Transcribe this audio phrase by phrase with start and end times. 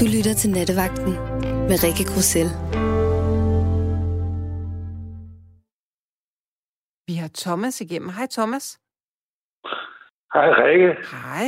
[0.00, 1.12] Du lytter til Nattevagten
[1.68, 2.48] med Rikke Grussel.
[7.08, 8.10] Vi har Thomas igennem.
[8.16, 8.66] Hej Thomas.
[10.34, 10.90] Hej Rikke.
[11.14, 11.46] Hej.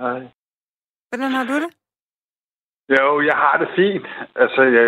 [0.00, 0.22] Hej.
[1.08, 1.70] Hvordan har du det?
[2.96, 4.06] Jo, jeg har det fint.
[4.42, 4.86] Altså, jeg,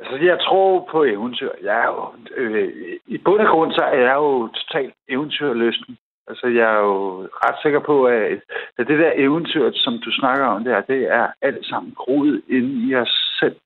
[0.00, 1.52] altså, jeg tror på eventyr.
[1.62, 5.98] Jeg er jo, øh, I bund og grund, så er jeg jo totalt eventyrlysten.
[6.26, 8.40] Altså, jeg er jo ret sikker på, at,
[8.78, 12.88] at det der eventyr, som du snakker om der, det er alt sammen groet inde
[12.88, 13.56] i os selv.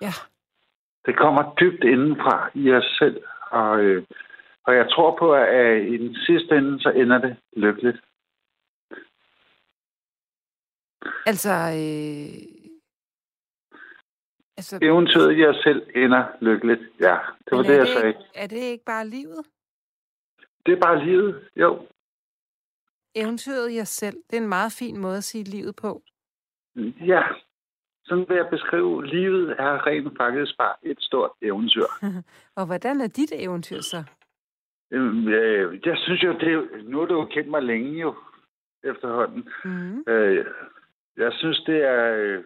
[0.00, 0.14] Ja.
[1.06, 3.22] Det kommer dybt indenfra i os selv.
[3.50, 4.04] Og, øh,
[4.66, 8.00] og jeg tror på, at i den sidste ende, så ender det lykkeligt.
[11.26, 12.28] Altså, øh...
[14.56, 16.80] altså Eventyret i os selv ender lykkeligt.
[17.00, 18.14] Ja, det var det, jeg sagde.
[18.34, 19.46] Er det ikke bare livet?
[20.66, 21.86] Det er bare livet, jo.
[23.14, 26.02] Eventyret os selv, det er en meget fin måde at sige livet på.
[27.06, 27.22] Ja,
[28.04, 31.86] sådan vil jeg beskrive, livet er rent faktisk bare et stort eventyr.
[32.58, 34.04] Og hvordan er dit eventyr så?
[34.90, 38.14] Øhm, Jeg, jeg synes jo, det er, nu har du jo kendt mig længe jo,
[38.84, 39.48] efterhånden.
[39.64, 40.04] Mm.
[40.12, 40.46] Øh,
[41.16, 42.14] Jeg synes, det er...
[42.14, 42.44] øh,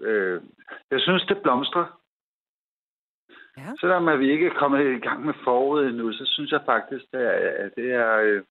[0.00, 0.40] øh,
[0.90, 2.00] Jeg synes, det blomstrer.
[3.56, 3.72] Ja.
[3.80, 7.04] Selvom at vi ikke er kommet i gang med foråret endnu, så synes jeg faktisk,
[7.12, 8.42] det er, at det er...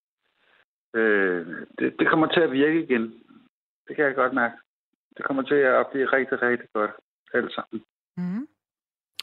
[0.94, 3.02] øh, Øh, det, det kommer til at virke igen.
[3.88, 4.56] Det kan jeg godt mærke.
[5.16, 6.90] Det kommer til at blive rigtig, rigtig godt.
[7.34, 7.84] Alt sammen.
[8.16, 8.48] Mm.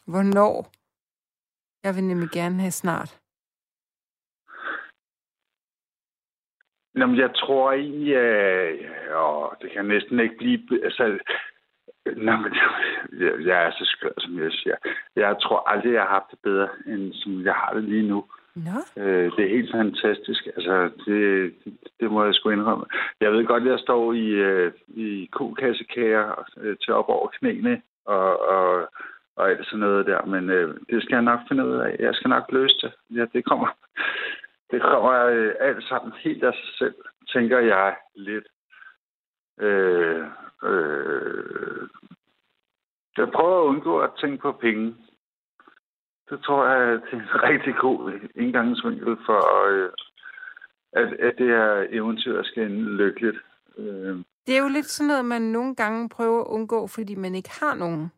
[0.07, 0.71] Hvornår?
[1.83, 3.19] Jeg vil nemlig gerne have snart.
[6.95, 10.83] Jamen, jeg tror egentlig, at åh, det kan næsten ikke blive...
[10.83, 11.19] Altså,
[12.05, 12.53] Nå, men,
[13.19, 14.75] jeg, jeg er så skør, som jeg siger.
[15.15, 18.25] Jeg tror aldrig, jeg har haft det bedre, end som jeg har det lige nu.
[18.55, 20.45] Nå, Øh, det er helt fantastisk.
[20.55, 22.85] Altså, det, det, det må jeg sgu indrømme.
[23.21, 27.81] Jeg ved godt, at jeg står i, øh, i kokassekager øh, til op over knæene
[28.05, 28.89] og, og,
[29.35, 31.95] og alt sådan noget der, men øh, det skal jeg nok finde ud af.
[31.99, 32.91] Jeg skal nok løse det.
[33.09, 33.67] Ja, det kommer,
[34.71, 36.95] det kommer øh, alt sammen helt af sig selv,
[37.33, 38.47] tænker jeg lidt.
[39.59, 40.25] Øh,
[40.63, 41.87] øh,
[43.17, 44.95] jeg prøver at undgå at tænke på penge.
[46.31, 49.89] Det tror jeg, at det er en rigtig god indgangsvinkel for, øh,
[50.93, 53.37] at, at det her eventyr skal ende lykkeligt.
[53.77, 54.15] Øh,
[54.47, 57.49] det er jo lidt sådan noget, man nogle gange prøver at undgå, fordi man ikke
[57.61, 58.11] har nogen.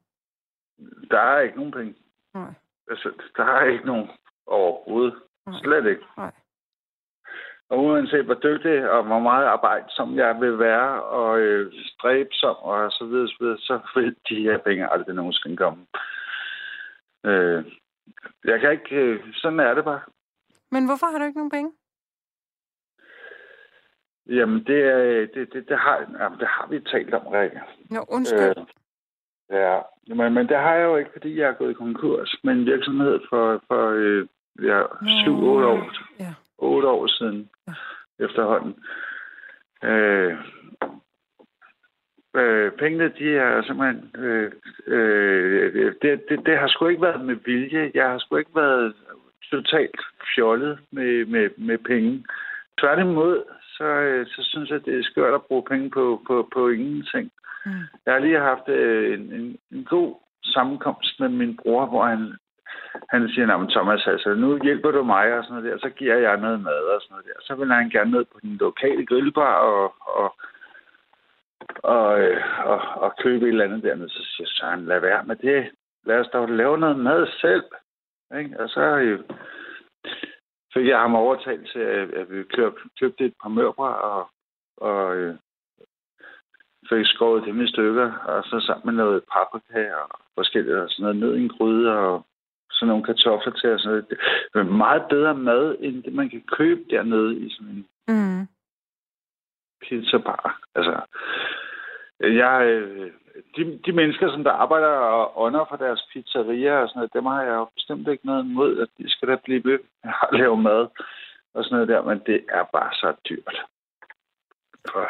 [1.11, 1.95] der er ikke nogen penge.
[2.33, 2.53] Nej.
[2.89, 4.09] Altså, der er ikke nogen
[4.47, 5.15] overhovedet.
[5.45, 5.55] Nej.
[5.63, 6.03] Slet ikke.
[6.17, 6.31] Nej.
[7.69, 12.91] Og uanset hvor dygtig og hvor meget arbejdsom jeg vil være, og øh, stræbsom og
[12.91, 15.85] så videre, så, videre, så vil de her penge aldrig nogensinde komme.
[17.25, 17.63] Øh,
[18.45, 18.95] jeg kan ikke...
[18.95, 20.01] Øh, sådan er det bare.
[20.71, 21.71] Men hvorfor har du ikke nogen penge?
[24.27, 27.61] Jamen, det, er, det, det, det, har, jamen, det har vi talt om, Rikke.
[27.89, 28.57] Nå, undskyld.
[28.57, 28.65] Øh,
[29.49, 32.53] ja, men, men det har jeg jo ikke, fordi jeg er gået i konkurs med
[32.53, 34.27] en virksomhed for, for øh,
[34.61, 34.79] ja,
[35.27, 36.33] Nå, 7-8 år, Ja.
[36.57, 37.73] 8 år siden Ja.
[38.19, 38.83] efterhånden.
[39.83, 40.37] Øh,
[42.35, 44.11] øh, pengene, de er simpelthen...
[44.23, 44.51] Øh,
[44.87, 47.91] øh, det, det, det har sgu ikke været med vilje.
[47.93, 48.93] Jeg har sgu ikke været
[49.51, 50.01] totalt
[50.35, 52.25] fjollet med, med, med penge.
[52.79, 53.43] Tværtimod,
[53.77, 57.31] så, øh, så synes jeg, det er skørt at bruge penge på, på, på ingenting.
[57.65, 57.71] Mm.
[58.05, 62.33] Jeg har lige haft øh, en, en, en god sammenkomst med min bror, hvor han,
[63.09, 66.17] han siger, at Thomas, altså, nu hjælper du mig og sådan noget der, så giver
[66.17, 67.39] jeg noget mad og sådan noget der.
[67.41, 70.35] Så vil han gerne ned på den lokale grillbar og, og,
[71.83, 74.09] og, øh, og, og købe et eller andet dernede.
[74.09, 75.71] Så siger Søren, lad være med det.
[76.05, 77.63] Lad os dog lave noget mad selv.
[78.39, 78.59] Ikke?
[78.59, 79.19] Og så øh,
[80.73, 84.29] fik jeg ham overtalt til, at, vi køb, købte et par mørbrød og,
[84.77, 85.35] og øh,
[86.89, 91.03] fik skåret dem i stykker, og så sammen med noget paprika og forskelligt og sådan
[91.03, 92.25] noget ned i en gryde og
[92.71, 94.09] sådan nogle kartofler til og sådan noget.
[94.09, 98.47] Det er meget bedre mad, end det, man kan købe dernede i sådan en Mm.
[99.81, 100.61] pizzabar.
[100.75, 101.01] Altså,
[102.23, 103.11] jeg, øh,
[103.55, 107.25] de, de mennesker, som der arbejder og ånder for deres pizzerier og sådan noget, dem
[107.25, 110.39] har jeg jo bestemt ikke noget imod, at de skal da blive ved med at
[110.39, 110.87] lave mad
[111.53, 113.57] og sådan noget der, men det er bare så dyrt.
[114.91, 115.09] For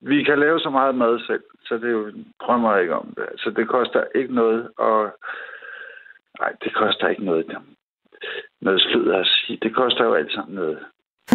[0.00, 3.26] vi kan lave så meget mad selv, så det er jo, drømmer ikke om det.
[3.36, 5.10] Så det koster ikke noget, og
[6.40, 7.58] nej, det koster ikke noget.
[8.60, 9.58] Noget slid at sige.
[9.62, 10.78] Det koster jo alt sammen noget.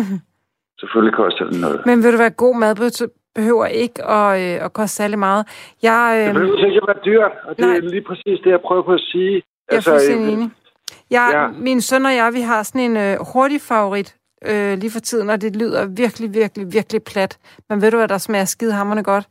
[0.79, 1.85] Selvfølgelig koster det noget.
[1.85, 2.75] Men vil du være god mad
[3.39, 5.44] behøver ikke at, øh, at koste særlig meget.
[5.88, 7.75] Jeg, Det øh, behøver ikke at være dyrt, og det Nej.
[7.75, 9.44] er lige præcis det, jeg prøver på at sige.
[9.72, 10.50] jeg er fuldstændig øh, enig.
[11.10, 11.48] Jeg, ja.
[11.68, 14.16] Min søn og jeg, vi har sådan en øh, hurtig favorit
[14.50, 17.39] øh, lige for tiden, og det lyder virkelig, virkelig, virkelig plat.
[17.69, 19.25] Men ved du, hvad der smager skide hammerne godt?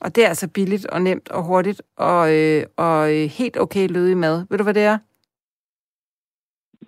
[0.00, 3.88] Og det er altså billigt og nemt og hurtigt og, øh, og øh, helt okay
[3.88, 4.46] lødig mad.
[4.50, 4.98] Ved du, hvad det er?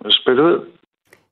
[0.09, 0.65] Spil ud.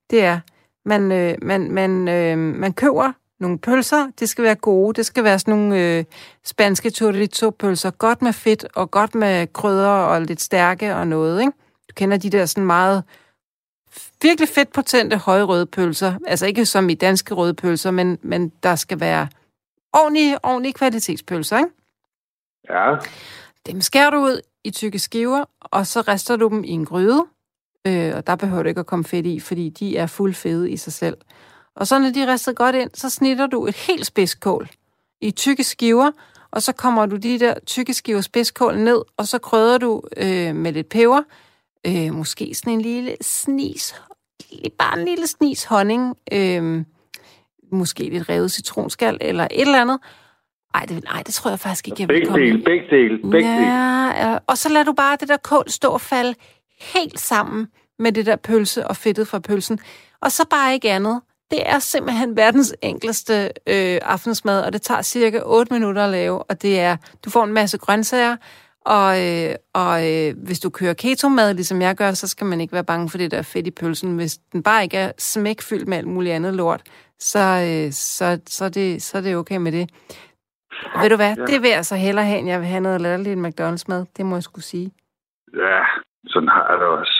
[0.09, 0.39] Det er,
[0.85, 4.11] man, øh, man, man, øh, man køber nogle pølser.
[4.19, 4.93] Det skal være gode.
[4.93, 6.03] Det skal være sådan nogle øh,
[6.43, 7.91] spanske chorizo-pølser.
[7.91, 11.51] Godt med fedt og godt med krydder og lidt stærke og noget, ikke?
[11.89, 13.03] Du kender de der sådan meget
[14.21, 16.13] virkelig fedtpotente høje røde pølser.
[16.27, 19.27] Altså ikke som i danske røde pølser, men, men der skal være
[19.93, 21.69] ordentlige, ordentlige kvalitetspølser, ikke?
[22.69, 22.95] Ja.
[23.65, 27.25] Dem skærer du ud i tykke skiver, og så rester du dem i en gryde.
[27.87, 30.71] Øh, og der behøver du ikke at komme fedt i, fordi de er fuld fede
[30.71, 31.17] i sig selv.
[31.77, 34.69] Og så når de er ristet godt ind, så snitter du et helt spidskål
[35.21, 36.11] i tykke skiver,
[36.51, 40.55] og så kommer du de der tykke skiver spidskål ned, og så krydder du øh,
[40.55, 41.21] med lidt peber,
[41.87, 43.95] øh, måske sådan en lille snis,
[44.77, 46.83] bare en lille snis honning, øh,
[47.71, 49.99] måske lidt revet citronskal eller et eller andet.
[50.73, 52.63] Ej, det, ej, det tror jeg faktisk ikke, jeg vil komme dele, i.
[52.63, 53.67] begge dele, begge dele.
[53.67, 56.35] Ja, ja, og så lader du bare det der kål stå og falde
[56.93, 57.67] helt sammen
[57.99, 59.79] med det der pølse og fedtet fra pølsen.
[60.21, 61.21] Og så bare ikke andet.
[61.51, 66.43] Det er simpelthen verdens enkleste øh, aftensmad, og det tager cirka 8 minutter at lave,
[66.43, 68.35] og det er, du får en masse grøntsager,
[68.85, 72.73] og, øh, og øh, hvis du kører keto-mad, ligesom jeg gør, så skal man ikke
[72.73, 74.15] være bange for det der fedt i pølsen.
[74.15, 76.81] Hvis den bare ikke er smækfyldt med alt muligt andet lort,
[77.19, 79.89] så, øh, så, så, er det, så er det okay med det.
[80.93, 81.45] Og ved du hvad, Ja.
[81.45, 84.05] det vil jeg så hellere have, end jeg vil have noget latterligt McDonald's-mad.
[84.17, 84.91] Det må jeg skulle sige.
[85.53, 85.79] Ja,
[86.27, 87.17] sådan har jeg det også.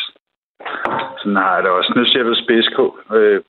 [1.19, 1.93] Sådan har jeg det også.
[1.95, 3.05] Nu ser du spidskål.
[3.17, 3.41] Øh,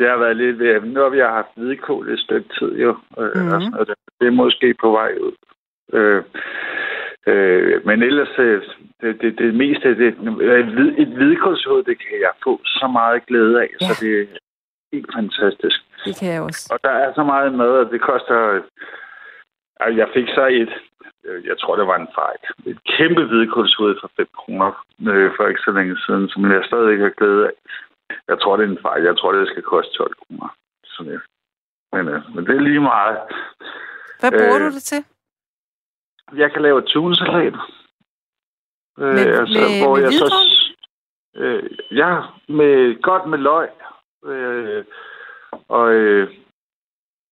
[0.00, 2.90] det har været lidt ved, nu har vi haft hvidkål et stykke tid jo.
[3.18, 3.42] Øh, Mhm.
[3.46, 3.52] mm.
[3.54, 3.88] og sådan noget.
[4.20, 5.32] Det er måske på vej ud.
[5.92, 6.22] Øh,
[7.26, 8.62] øh, men ellers, øh,
[9.00, 12.86] det, det, det meste af det, et, hvid, et hvidkålshoved, det kan jeg få så
[12.92, 13.86] meget glæde af, Ja.
[13.86, 14.26] så det er
[14.92, 15.78] helt fantastisk.
[16.04, 16.68] Det kan jeg også.
[16.72, 18.60] Og der er så meget mad, og det koster...
[19.80, 20.72] Altså, jeg fik så et,
[21.26, 25.46] øh, jeg tror, det var en fejl, et kæmpe hvidkålshoved for 5 kroner øh, for
[25.48, 27.52] ikke så længe siden, som jeg stadig ikke har glæde af.
[28.28, 29.02] Jeg tror, det er en fejl.
[29.04, 30.48] Jeg tror, det skal koste 12 kroner.
[30.84, 31.18] Sådan, ja.
[31.96, 33.18] men, øh, men det er lige meget.
[34.20, 35.04] Hvad bruger Øh, du det til?
[36.36, 37.54] Jeg kan lave tunsalat.
[38.98, 41.44] Øh, Med- med- hvor med jeg så, hvidkål?
[41.44, 43.68] øh, ja, med, godt med løg.
[44.26, 44.84] Øh,
[45.68, 46.28] og øh,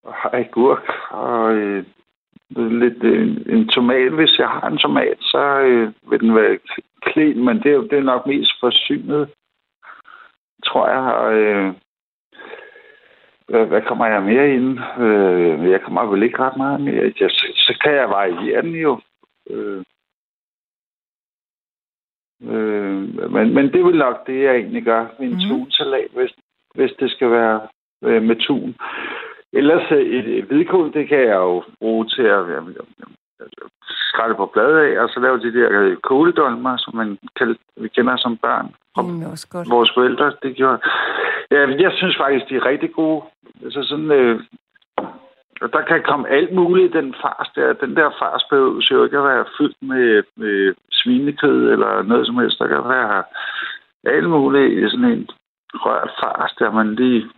[0.04, 1.84] og agurk og øh,
[2.56, 4.12] lidt øh, en tomat.
[4.12, 6.58] Hvis jeg har en tomat, så øh, vil den være
[7.02, 9.30] klen, men det er, jo- det er nok mest forsynet,
[10.68, 11.14] tror jeg.
[11.14, 11.74] Og, øh,
[13.48, 14.78] hvad, hvad kommer jeg mere ind?
[15.04, 17.12] Øh, jeg kommer vel ikke ret meget mere.
[17.20, 19.00] Jeg, så, så kan jeg variere den jo.
[19.50, 19.82] Øh,
[22.42, 25.40] øh, men, men det vil nok det, jeg egentlig gør med en mm.
[25.48, 26.34] tunsalat, hvis,
[26.74, 27.60] hvis det skal være
[28.04, 28.76] øh, med tun.
[29.52, 33.16] Ellers øh, et, et hvidkål, det kan jeg jo bruge til at jamen, jamen,
[33.90, 38.16] skrætte på bladet af, og så lave de der kåledolmer, som man kan, vi kender
[38.16, 38.74] som børn.
[38.96, 39.70] Det er også godt.
[39.70, 40.78] Vores forældre, det gjorde.
[41.50, 43.22] Ja, jeg synes faktisk, de er rigtig gode.
[43.64, 44.40] Altså sådan, øh,
[45.60, 47.72] og der kan komme alt muligt i den fars der.
[47.72, 52.38] Den der fars behøver jo ikke at være fyldt med, med svinekød eller noget som
[52.38, 52.58] helst.
[52.58, 53.24] Der kan være
[54.04, 55.28] alt muligt i sådan en
[55.74, 57.30] rørt fars, der man lige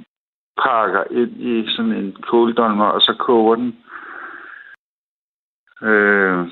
[0.63, 3.77] pakker ind i sådan en kåldolmer, og så koger den.
[5.83, 6.49] Øh,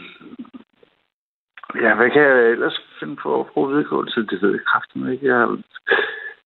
[1.83, 4.31] ja, hvad kan jeg ellers finde på at bruge hvidkål til?
[4.31, 5.27] Det ved jeg kraften ikke.
[5.27, 5.49] Jeg,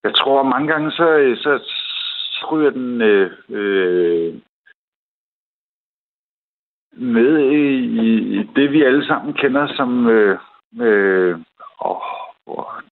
[0.05, 1.61] jeg tror mange gange, så, så,
[2.53, 4.35] ryger den øh, øh,
[6.93, 7.65] med i,
[8.05, 10.09] i, i det, vi alle sammen kender som...
[10.09, 10.39] Øh,
[10.81, 11.39] øh,
[11.85, 12.03] åh,
[12.45, 12.83] hvor,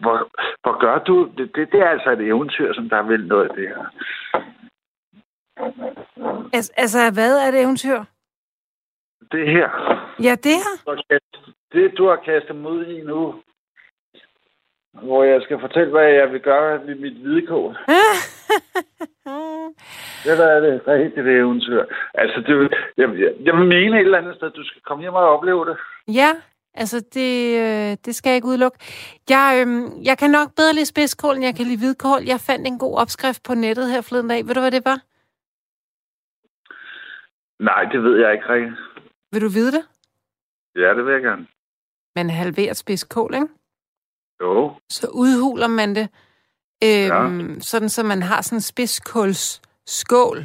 [0.00, 0.28] hvor,
[0.62, 1.30] hvor gør du?
[1.38, 3.84] Det, det, det er altså et eventyr, som der vil noget af det her.
[6.52, 8.04] Altså, altså, hvad er det eventyr?
[9.32, 9.68] Det her.
[10.22, 10.74] Ja, det her.
[11.72, 13.34] Det, du har kastet mod i nu,
[14.92, 17.76] hvor jeg skal fortælle, hvad jeg vil gøre med mit hvidekål.
[20.24, 21.84] Det der er det rigtigt det eventyr.
[22.14, 25.14] Altså, det, jeg, jeg, jeg vil mene et eller andet sted, du skal komme hjem
[25.14, 25.76] og opleve det.
[26.08, 26.30] ja,
[26.74, 27.32] altså, det,
[27.64, 28.78] øh, det skal jeg ikke udelukke.
[29.30, 32.22] Jeg, øh, jeg kan nok bedre lide spidskål, end jeg kan lide hvidkål.
[32.26, 34.46] Jeg fandt en god opskrift på nettet her forleden dag.
[34.46, 34.98] Ved du, hvad det var?
[37.68, 38.78] Nej, det ved jeg ikke rigtigt.
[39.32, 39.84] Vil du vide det?
[40.76, 41.46] Ja, det vil jeg gerne.
[42.16, 43.48] Man halverer spidskål, ikke?
[44.42, 46.08] Jo, så udhuler man det,
[46.84, 47.60] øhm, ja.
[47.60, 50.38] sådan så man har sådan en spidskåls skål.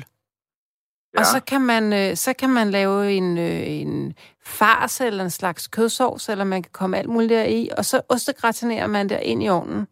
[1.13, 1.19] Ja.
[1.19, 5.29] Og så kan man øh, så kan man lave en øh, en fars eller en
[5.29, 9.19] slags kødsovs, eller man kan komme alt muligt der i, og så ostegratinerer man det
[9.23, 9.87] ind i ovnen.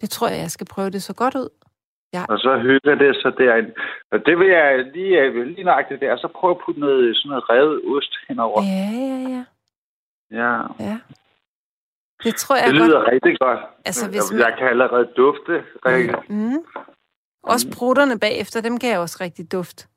[0.00, 1.48] Det tror jeg, jeg skal prøve det så godt ud.
[2.16, 2.22] Ja.
[2.28, 3.68] Og så hygger det så derind.
[4.12, 7.28] Og det vil jeg lige, øh, lige nøjagtigt der, så prøve at putte noget, sådan
[7.28, 8.60] noget revet ost henover.
[8.62, 9.44] Ja, ja, ja.
[10.42, 10.52] Ja.
[10.88, 10.98] ja.
[12.24, 13.12] Det tror jeg Det lyder godt.
[13.12, 13.60] rigtig godt.
[13.84, 16.14] Altså, hvis jeg, jeg kan allerede dufte, Rikke.
[16.28, 16.58] Mm.
[17.42, 19.88] Også prutterne bagefter, dem kan jeg også rigtig duft.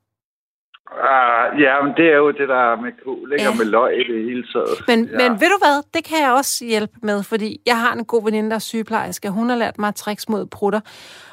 [0.92, 3.44] Uh, ja, men det er jo det, der er med kål, ikke?
[3.44, 3.50] Ja.
[3.50, 4.88] Og med løg i det hele taget.
[4.88, 5.30] Men, ja.
[5.30, 8.24] men ved du hvad, det kan jeg også hjælpe med, fordi jeg har en god
[8.24, 9.30] veninde, der er sygeplejerske.
[9.30, 10.82] Hun har lært mig tricks mod prutter.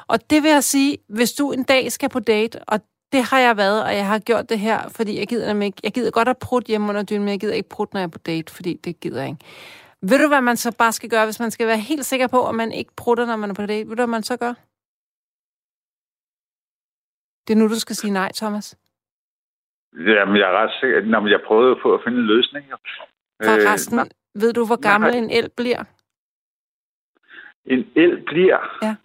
[0.07, 2.79] Og det vil jeg sige, hvis du en dag skal på date, og
[3.11, 5.91] det har jeg været, og jeg har gjort det her, fordi jeg gider, ikke, jeg
[5.91, 8.11] gider godt at prutte hjemme under dynen, men jeg gider ikke prutte, når jeg er
[8.11, 9.45] på date, fordi det gider jeg ikke.
[10.01, 12.49] Ved du, hvad man så bare skal gøre, hvis man skal være helt sikker på,
[12.49, 13.89] at man ikke prutter, når man er på date?
[13.89, 14.53] Ved du, hvad man så gør?
[17.47, 18.77] Det er nu, du skal sige nej, Thomas.
[19.93, 21.01] Jamen, jeg er ret sikker.
[21.01, 22.65] Nå, men jeg prøvede på at finde en løsning.
[22.71, 22.77] jo.
[23.43, 25.19] For resten, nej, ved du, hvor gammel nej.
[25.19, 25.83] en el bliver?
[27.65, 28.59] en el bliver...
[28.81, 28.95] Ja.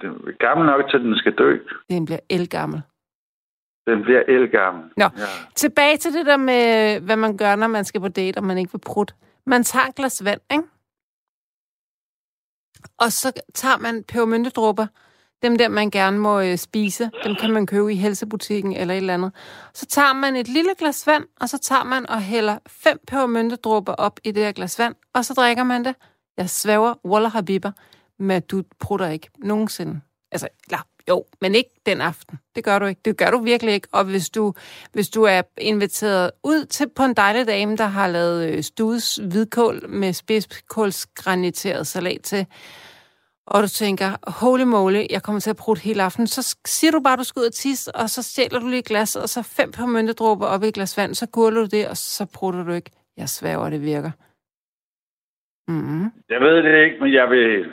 [0.00, 1.58] Den er gammel nok til, den skal dø.
[1.90, 2.80] Den bliver elgammel.
[3.86, 4.84] Den bliver elgammel.
[4.96, 5.04] Nå.
[5.04, 5.26] Ja.
[5.54, 8.58] Tilbage til det der med, hvad man gør, når man skal på date, og man
[8.58, 9.14] ikke vil prutte.
[9.46, 10.64] Man tager et glas vand, ikke?
[12.98, 14.86] Og så tager man pebermyntedrupper,
[15.42, 17.10] dem der, man gerne må øh, spise.
[17.24, 19.32] Dem kan man købe i helsebutikken eller et eller andet.
[19.74, 23.92] Så tager man et lille glas vand, og så tager man og hælder fem pebermyntedrupper
[23.92, 25.94] op i det her glas vand, og så drikker man det.
[26.36, 27.72] Jeg svæver, Wallah Habiber,
[28.18, 30.00] med du prutter ikke nogensinde.
[30.32, 32.38] Altså, eller, jo, men ikke den aften.
[32.54, 33.00] Det gør du ikke.
[33.04, 33.88] Det gør du virkelig ikke.
[33.92, 34.54] Og hvis du,
[34.92, 39.16] hvis du er inviteret ud til på en dejlig dame, der har lavet øh, studes
[39.16, 42.46] hvidkål med spidskålsgraniteret salat til,
[43.50, 44.08] og du tænker,
[44.40, 47.24] holy moly, jeg kommer til at prutte hele aften, så siger du bare, at du
[47.24, 49.86] skal ud og tisse, og så stjæler du lige et glas, og så fem på
[49.86, 52.90] myntedråber op i et glas vand, så gurler du det, og så prutter du ikke.
[53.16, 54.10] Jeg sværger, det virker.
[55.68, 56.04] Mm-hmm.
[56.28, 57.72] Jeg ved det ikke, men jeg vil...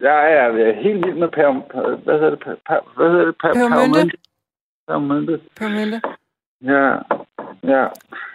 [0.00, 1.48] Jeg er helt vild med per...
[2.04, 2.40] Hvad hedder det?
[2.44, 3.36] Per, per, hvad hedder det?
[3.42, 4.16] Per, Pebermynte.
[4.86, 5.40] Pebermynte.
[5.56, 6.00] Pebermynte.
[6.72, 6.86] Ja.
[7.74, 7.84] Ja.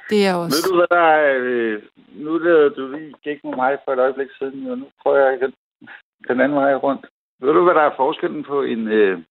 [0.10, 0.56] Det er også...
[0.56, 1.38] Ved du, hvad der er...
[1.42, 1.82] øh,
[2.26, 5.36] Nu lavede du lige gik med mig for et øjeblik siden, og nu prøver jeg
[5.38, 5.54] igen
[6.28, 7.06] den anden vej rundt.
[7.40, 8.88] Ved du, hvad der er forskellen på en...
[8.88, 9.24] Øh,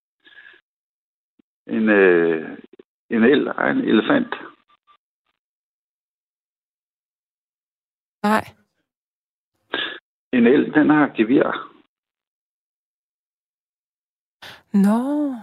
[1.66, 2.58] en, øh,
[3.10, 4.34] en el og en elefant?
[8.22, 8.44] Nej.
[10.32, 11.68] En el, den har gevir.
[14.72, 15.34] Nå.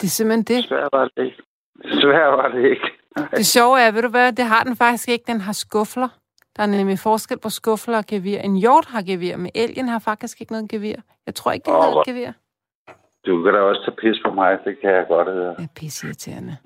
[0.00, 0.64] Det er simpelthen det.
[0.64, 1.42] Svær var det ikke.
[2.00, 2.88] Svær var det ikke.
[3.36, 5.24] Det sjove er, ved du hvad, det har den faktisk ikke.
[5.26, 6.08] Den har skuffler.
[6.56, 8.38] Der er nemlig forskel på skuffler og gevir.
[8.38, 10.96] En hjort har gevir, men elgen har faktisk ikke noget gevir.
[11.26, 12.32] Jeg tror ikke, det hedder hvor- et gevir.
[13.26, 15.54] Du kan da også tage pis på mig, det kan jeg godt høre.
[15.56, 16.56] Det er pisseirriterende.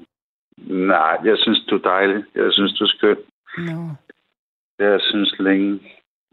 [0.66, 2.24] Nej, jeg synes, du er dejlig.
[2.34, 3.16] Jeg synes, du er skøn.
[3.58, 3.88] Nå,
[4.78, 5.80] Jeg synes længe,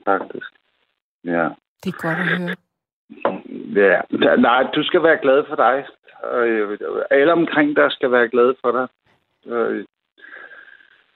[0.06, 0.48] faktisk.
[1.24, 1.50] Ja.
[1.84, 2.56] det er godt at høre.
[3.76, 4.36] ja.
[4.36, 5.86] Nej, du skal være glad for dig.
[6.24, 6.80] Og øh,
[7.12, 8.88] alle omkring dig skal være glade for dig.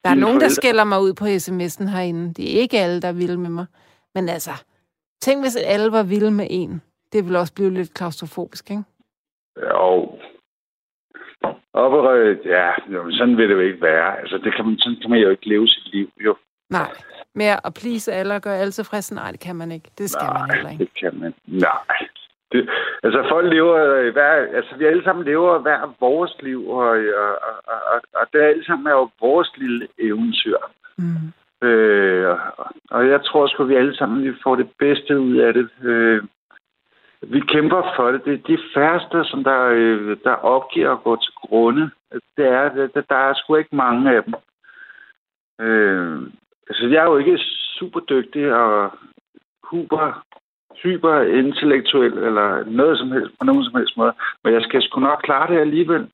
[0.03, 2.33] Der er nogen, der forældre- skælder mig ud på sms'en herinde.
[2.33, 3.65] Det er ikke alle, der er vilde med mig.
[4.15, 4.51] Men altså,
[5.21, 6.81] tænk hvis alle var vilde med en.
[7.13, 8.83] Det ville også blive lidt klaustrofobisk, ikke?
[9.57, 10.17] Jo.
[11.73, 14.19] Oprøret, ja, jo, men sådan vil det jo ikke være.
[14.19, 16.35] Altså, det kan man, sådan kan man jo ikke leve sit liv, jo.
[16.69, 16.91] Nej.
[17.35, 19.89] Med at please alle og gøre alle tilfredse, nej, det kan man ikke.
[19.97, 20.83] Det skal man heller Nej, ikke.
[20.85, 21.33] det kan man.
[21.47, 22.07] Nej.
[22.51, 22.69] Det,
[23.03, 27.31] altså, folk lever, øh, hver, altså, vi alle sammen lever hver vores liv, og, og,
[27.67, 30.57] og, og, og det er alle sammen er jo vores lille eventyr.
[30.97, 31.67] Mm.
[31.67, 32.37] Øh,
[32.89, 35.69] og- jeg tror sgu, vi alle sammen vi får det bedste ud af det.
[35.83, 36.23] Øh,
[37.21, 38.25] vi kæmper for det.
[38.25, 41.89] Det er de færreste, som der, øh, der opgiver at gå til grunde.
[42.37, 44.33] Det er, det, der er sgu ikke mange af dem.
[45.61, 46.21] Øh,
[46.69, 47.37] altså, jeg er jo ikke
[47.79, 48.91] super dygtig og
[49.71, 50.23] hyper,
[50.83, 54.13] hyper intellektuel eller noget som helst på nogen som helst måde.
[54.43, 56.07] Men jeg skal sgu nok klare det alligevel.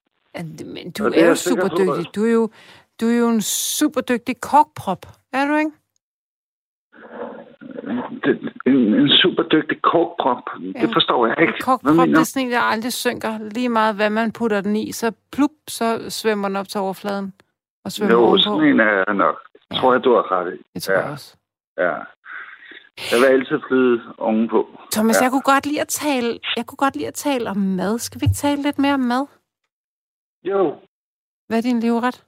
[0.65, 2.15] Men du er er jo jeg super dygtig.
[2.15, 2.49] Du er jo,
[3.01, 5.05] du er jo en super dygtig korkprop.
[5.33, 5.71] Er du ikke?
[8.65, 10.43] En, en super dygtig korkprop.
[10.75, 10.81] Ja.
[10.81, 11.53] Det forstår jeg ikke.
[11.89, 13.49] En mener det er sådan en, der aldrig synker.
[13.51, 17.33] Lige meget, hvad man putter den i, så plup, så svømmer den op til overfladen.
[17.85, 18.41] Og svømmer Jo, ovenpå.
[18.43, 19.35] sådan en er jeg nok.
[19.71, 19.75] Ja.
[19.75, 20.57] Tror jeg, du har ret i.
[20.73, 20.99] Det tror ja.
[21.01, 21.35] jeg også.
[21.77, 21.93] Ja.
[23.11, 24.69] Jeg vil altid flyde ovenpå.
[24.91, 25.23] Thomas, Ja.
[25.23, 27.99] jeg kunne godt lide at tale, jeg kunne godt lide at tale om mad.
[27.99, 29.27] Skal vi ikke tale lidt mere om mad?
[30.43, 30.75] Jo.
[31.47, 32.25] Hvad er din livret?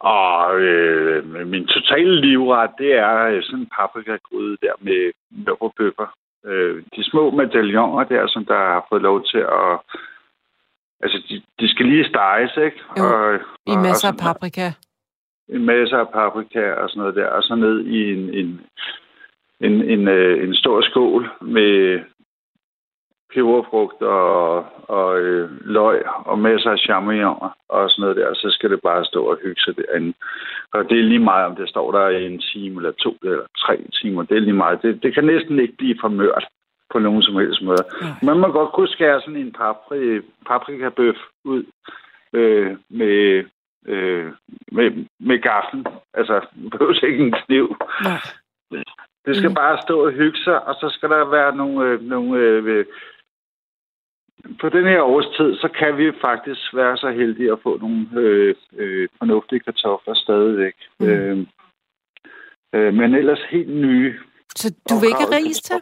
[0.00, 6.06] Og øh, min totale livret, det er øh, sådan en paprikagryde der med mørbrødbøffer.
[6.44, 9.78] Øh, de små medaljoner der, som der har fået lov til at...
[11.00, 12.80] Altså, de, de skal lige steges, ikke?
[12.98, 13.34] Jo, og,
[13.66, 14.72] I og- masser og af sådan- paprika.
[15.48, 18.60] En masse af paprika og sådan noget der, og så ned i en, en
[19.60, 22.00] en, en, øh, en stor skål med
[23.34, 27.38] peberfrugt og, og øh, løg og masser af champignon
[27.68, 28.34] og sådan noget der.
[28.34, 30.12] Så skal det bare stå og hygge sig derinde.
[30.72, 33.42] Og det er lige meget, om det står der i en time eller to eller
[33.58, 34.22] tre timer.
[34.22, 34.82] Det er lige meget.
[34.82, 36.44] Det, det kan næsten ikke blive for mørt
[36.92, 37.84] på nogen som helst måde.
[38.00, 38.10] Nej.
[38.22, 41.64] Man må godt kunne skære sådan en papri, paprikabøf ud
[42.32, 43.44] øh, med,
[43.86, 44.32] øh,
[44.72, 45.86] med, med gaflen.
[46.14, 47.76] Altså, det behøves ikke en kniv.
[48.04, 48.20] Nej.
[49.26, 49.54] Det skal Mm.
[49.54, 51.86] bare stå og hygge sig, og så skal der være nogle...
[51.90, 52.86] Øh, nogle øh,
[54.60, 58.54] på den her årstid, så kan vi faktisk være så heldige at få nogle øh,
[58.76, 60.74] øh, fornuftige kartofler stadigvæk.
[61.00, 61.06] Mm.
[61.06, 61.38] Øh,
[62.74, 64.18] øh, men ellers helt nye.
[64.56, 65.76] Så du vil ikke ris til?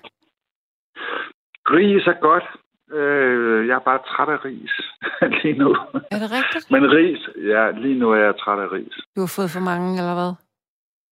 [1.71, 2.45] Ris er godt.
[2.93, 4.75] Øh, jeg er bare træt af ris
[5.43, 5.71] lige nu.
[6.15, 6.71] Er det rigtigt?
[6.71, 8.95] Men ris, ja, lige nu er jeg træt af ris.
[9.17, 10.33] Du har fået for mange, eller hvad?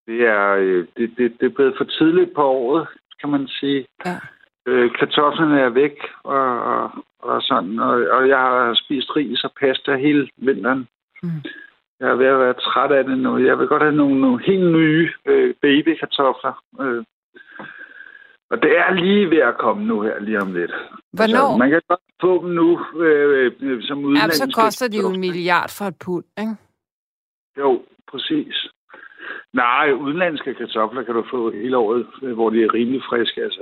[0.06, 2.88] Det er, øh, det, det, det er blevet for tidligt på året,
[3.20, 3.86] kan man sige.
[4.06, 4.16] Ja.
[4.66, 9.52] Øh, kartoflerne er væk, og, og, og sådan, og, og jeg har spist ris og
[9.60, 10.88] pasta hele vinteren.
[11.22, 11.42] Mm.
[12.00, 13.38] Jeg er ved at være træt af det nu.
[13.38, 16.62] Jeg vil godt have nogle, nogle helt nye øh, babykartofler.
[16.80, 17.04] Øh.
[18.52, 20.72] Og det er lige ved at komme nu her, lige om lidt.
[21.12, 21.46] Hvornår?
[21.46, 22.68] Altså, man kan godt få dem nu,
[23.04, 26.54] øh, øh, som udenlandske så koster de jo en milliard for et pund, ikke?
[27.58, 28.56] Jo, præcis.
[29.52, 33.42] Nej, udenlandske kartofler kan du få hele året, øh, hvor de er rimelig friske.
[33.42, 33.60] Altså,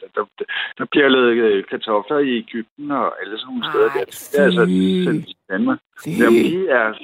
[0.00, 0.44] der, der,
[0.78, 3.88] der bliver lavet øh, kartofler i Ægypten og alle sådan nogle Ej, steder.
[3.88, 4.04] Der.
[4.04, 4.64] Det er altså
[5.04, 5.78] sendt til Danmark.
[6.04, 6.94] Fy, Jamen, de er...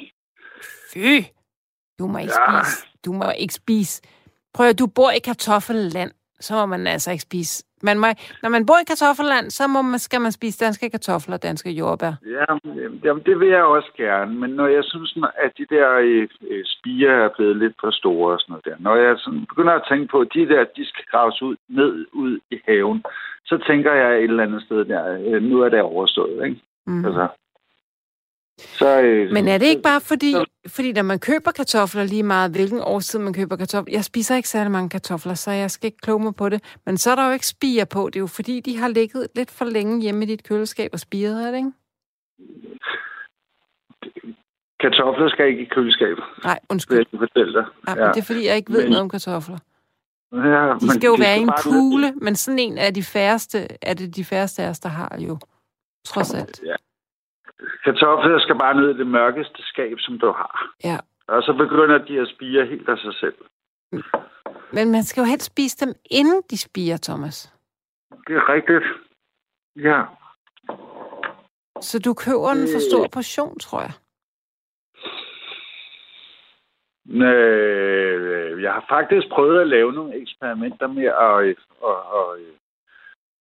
[0.95, 1.25] fy.
[1.99, 2.63] Du må ikke Ja.
[2.63, 2.87] spise.
[3.07, 4.03] Du må ikke spise.
[4.55, 6.11] Prøv at du bor i kartoffelland,
[6.47, 7.65] så må man altså ikke spise.
[7.89, 8.07] Man må,
[8.43, 11.71] når man bor i kartoffelland, så må man, skal man spise danske kartofler og danske
[11.71, 12.13] jordbær.
[12.37, 12.45] Ja,
[13.05, 14.35] jamen, det vil jeg også gerne.
[14.41, 18.33] Men når jeg synes, at de der øh, øh, spiger er blevet lidt for store
[18.35, 18.77] og sådan noget der.
[18.79, 22.07] Når jeg sådan begynder at tænke på, at de der, de skal graves ud, ned
[22.13, 23.05] ud i haven,
[23.45, 26.61] så tænker jeg et eller andet sted der, øh, nu er det overstået, ikke?
[26.87, 27.05] Mm.
[27.05, 27.29] Altså,
[28.79, 30.35] så, øh, Men er det ikke bare fordi,
[30.69, 34.49] fordi når man køber kartofler lige meget, hvilken årstid man køber kartofler, jeg spiser ikke
[34.49, 37.27] særlig mange kartofler, så jeg skal ikke kloge mig på det, men så er der
[37.27, 40.23] jo ikke spiger på, det er jo fordi, de har ligget lidt for længe hjemme
[40.25, 41.73] i dit køleskab og spiret, er det ikke?
[44.81, 46.99] Kartofler skal ikke i køleskabet, Nej, undskyld.
[46.99, 47.65] lige fortælle dig.
[47.89, 49.59] Ja, men det er fordi, jeg ikke ved Men- noget om kartofler.
[50.33, 53.95] Ja, De skal jo være i en kugle, men sådan en er de færreste, er
[53.95, 55.39] det de færreste af os, der har jo.
[56.05, 56.61] Trods alt.
[56.67, 56.75] Ja.
[57.85, 60.73] Kartofler skal bare ned i det mørkeste skab, som du har.
[60.85, 60.99] Ja.
[61.27, 63.35] Og så begynder de at spire helt af sig selv.
[64.73, 67.53] Men man skal jo helst spise dem, inden de spiger, Thomas.
[68.27, 68.85] Det er rigtigt.
[69.77, 70.03] Ja.
[71.81, 73.93] Så du køber en for stor portion, tror jeg.
[77.11, 82.53] Øh, jeg har faktisk prøvet at lave nogle eksperimenter med at, øh, øh,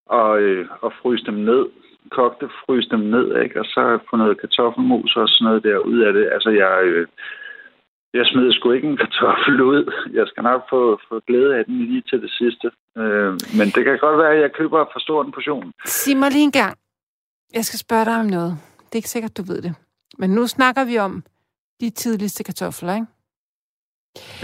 [0.05, 1.65] og, øh, og fryse dem ned.
[2.09, 3.59] Kogte, fryse dem ned, ikke?
[3.59, 6.29] Og så få noget kartoffelmos og sådan noget der ud af det.
[6.31, 7.07] Altså, jeg, øh,
[8.13, 9.83] jeg smider sgu ikke en kartoffel ud.
[10.13, 12.67] Jeg skal nok få, få glæde af den lige til det sidste.
[12.97, 15.73] Øh, men det kan godt være, at jeg køber for stor en portion.
[15.85, 16.77] Sig mig lige en gang.
[17.53, 18.51] Jeg skal spørge dig om noget.
[18.85, 19.73] Det er ikke sikkert, du ved det.
[20.17, 21.23] Men nu snakker vi om
[21.81, 23.07] de tidligste kartofler, ikke?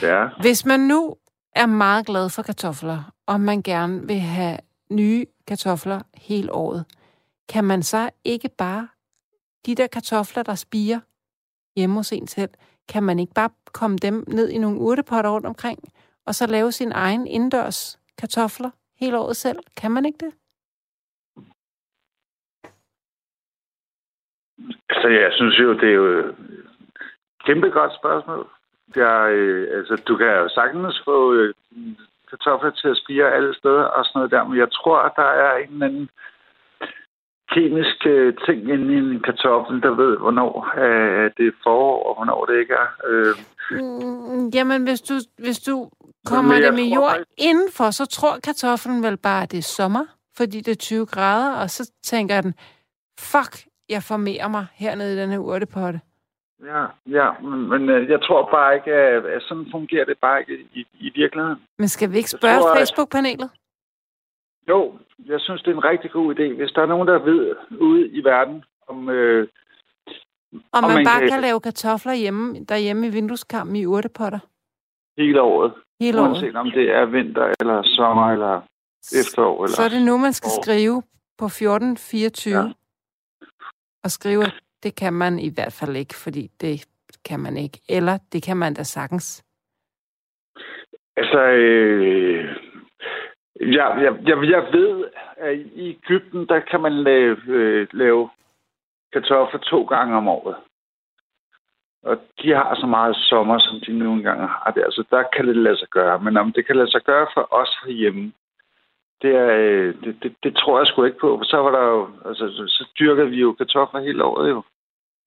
[0.02, 0.28] Ja.
[0.42, 1.16] Hvis man nu
[1.56, 4.58] er meget glad for kartofler, og man gerne vil have
[4.92, 6.86] nye kartofler hele året,
[7.50, 8.88] kan man så ikke bare,
[9.66, 11.00] de der kartofler, der spiger
[11.76, 12.50] hjemme hos en selv,
[12.90, 15.80] kan man ikke bare komme dem ned i nogle urtepotter rundt omkring,
[16.26, 19.60] og så lave sin egen indendørs kartofler hele året selv?
[19.78, 20.34] Kan man ikke det?
[24.92, 26.36] Så jeg synes jo, det er jo et
[27.46, 28.50] kæmpe godt spørgsmål.
[28.96, 31.54] Jeg, øh, altså, du kan jo sagtens få øh,
[32.30, 35.30] kartofler til at spire alle steder og sådan noget der, men jeg tror, at der
[35.46, 36.10] er en eller anden
[37.62, 42.46] øh, ting inde i en kartoffel, der ved, hvornår øh, det er forår, og hvornår
[42.46, 42.90] det ikke er.
[43.10, 43.36] Øh,
[43.72, 45.90] Mm, jamen, hvis du, hvis du
[46.26, 49.58] kommer jeg det med tror jord faktisk- indenfor, så tror kartoflen vel bare, at det
[49.58, 50.06] er sommer,
[50.38, 52.54] fordi det er 20 grader, og så tænker den,
[53.20, 53.54] fuck,
[53.90, 56.00] jeg formerer mig hernede i den her urtepotte.
[56.66, 60.40] ja, ja, men, men øh, jeg tror bare ikke, at, at sådan fungerer det bare
[60.40, 61.60] ikke i, i virkeligheden.
[61.80, 63.50] Men skal vi ikke Jeg spørge tror, at- Facebook-panelet?
[64.70, 66.54] Jo, jeg synes, det er en rigtig god idé.
[66.56, 69.10] Hvis der er nogen, der ved ude i verden, om...
[69.10, 69.48] Øh,
[70.72, 74.40] Om man, man bare kan- kan lave kartofler hjemme, derhjemme i vindueskampen i urtepotter
[75.18, 76.30] hele året, hele året.
[76.30, 78.62] uanset om det er vinter, eller sommer, eller
[79.22, 79.64] efterår.
[79.64, 79.76] Eller...
[79.76, 80.64] Så er det nu, man skal år.
[80.64, 81.02] skrive
[81.38, 82.56] på 1424.
[82.56, 82.62] Ja.
[82.62, 82.72] Ja.
[84.04, 84.54] Og skrive, at
[84.84, 86.86] det kan man i hvert fald ikke, fordi det
[87.26, 87.80] kan man ikke.
[87.90, 89.44] Eller det kan man da sagtens.
[91.18, 92.56] Altså, øh,
[93.62, 95.06] Ja, jeg, jeg, jeg ved,
[95.38, 98.30] at i Ægypten, der kan man lave, øh, lave
[99.14, 100.56] kartofler to gange om året.
[102.04, 104.92] Og de har så meget sommer, som de nogle gange har der.
[104.92, 106.20] Så der kan det lade sig gøre.
[106.20, 108.34] Men om det kan lade sig gøre for os herhjemme,
[109.22, 111.38] det, er, øh, det, det, det tror jeg sgu ikke på.
[111.38, 114.64] For så var der jo, altså, så, så dyrkede vi jo kartofler hele året jo.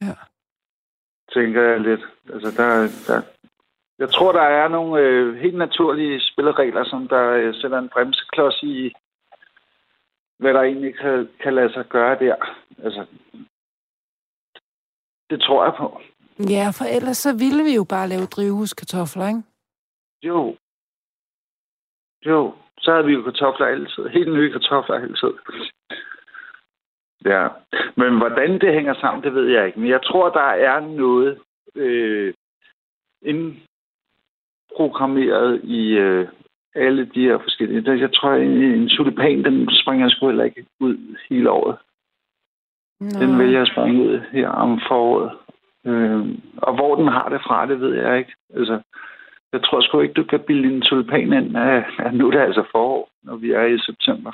[0.02, 0.14] Ja.
[1.34, 2.00] Tænker jeg lidt.
[2.32, 2.68] Altså, der,
[3.06, 3.22] der,
[4.00, 8.62] jeg tror, der er nogle øh, helt naturlige spilleregler, som der øh, sætter en bremseklods
[8.62, 8.92] i,
[10.38, 12.36] hvad der egentlig kan, kan lade sig gøre der.
[12.84, 13.06] Altså,
[15.30, 16.00] det tror jeg på.
[16.38, 19.42] Ja, for ellers så ville vi jo bare lave drivhuskartofler, ikke?
[20.22, 20.56] Jo.
[22.26, 24.08] Jo, så havde vi jo kartofler altid.
[24.08, 25.32] Helt nye kartofler altid.
[27.24, 27.48] Ja,
[27.96, 29.80] men hvordan det hænger sammen, det ved jeg ikke.
[29.80, 31.40] Men jeg tror, der er noget
[31.74, 32.34] øh,
[34.70, 36.28] indprogrammeret i øh,
[36.74, 38.00] alle de her forskellige.
[38.00, 41.76] Jeg tror, en, en tulipan, den springer sgu heller ikke ud hele året.
[43.00, 43.20] Nå.
[43.20, 45.30] Den vil jeg springe ud her om foråret.
[45.86, 46.20] Øh,
[46.56, 48.34] og hvor den har det fra, det ved jeg ikke.
[48.54, 48.80] Altså,
[49.52, 52.64] jeg tror sgu ikke, du kan bilde en tulipan ind af nu er det altså
[52.72, 54.32] forår, når vi er i september.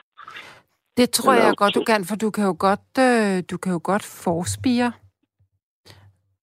[0.96, 3.72] Det tror Eller jeg godt, du kan, for du kan jo godt, øh, du kan
[3.72, 4.92] jo godt forspire.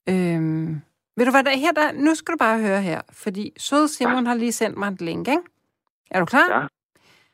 [0.09, 0.81] Øhm,
[1.17, 4.25] ved du hvad, der, her der, nu skal du bare høre her, fordi Søde Simon
[4.25, 5.41] har lige sendt mig et link, ikke?
[6.11, 6.49] Er du klar?
[6.59, 6.67] Ja.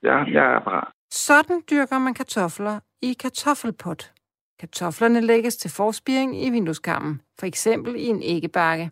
[0.04, 0.88] Ja, jeg er parat.
[1.12, 4.12] Sådan dyrker man kartofler i kartoffelpot.
[4.60, 8.92] Kartoflerne lægges til forspiring i vindueskarmen, for eksempel i en æggebakke.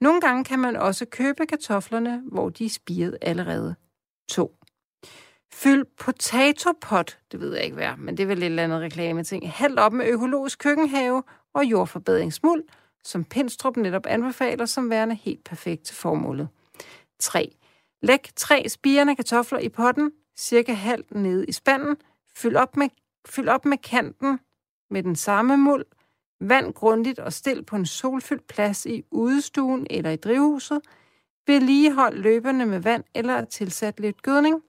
[0.00, 3.74] Nogle gange kan man også købe kartoflerne, hvor de er spiret allerede.
[4.30, 4.56] 2.
[5.52, 9.52] Fyld potatopot, det ved jeg ikke hvad, men det er vel et eller andet reklame-ting.
[9.52, 11.22] Held op med økologisk køkkenhave
[11.54, 12.62] og jordforbedringsmuld,
[13.04, 16.48] som Pinstrup netop anbefaler som værende helt perfekt til formålet.
[17.20, 17.56] 3.
[18.02, 21.96] Læg tre spirende kartofler i potten, cirka halvt nede i spanden.
[22.36, 22.88] Fyld op med,
[23.28, 24.38] fyld op med kanten
[24.90, 25.84] med den samme muld.
[26.40, 30.80] Vand grundigt og stil på en solfyldt plads i udestuen eller i drivhuset.
[31.46, 34.62] Vedligehold løbende med vand eller tilsat lidt gødning.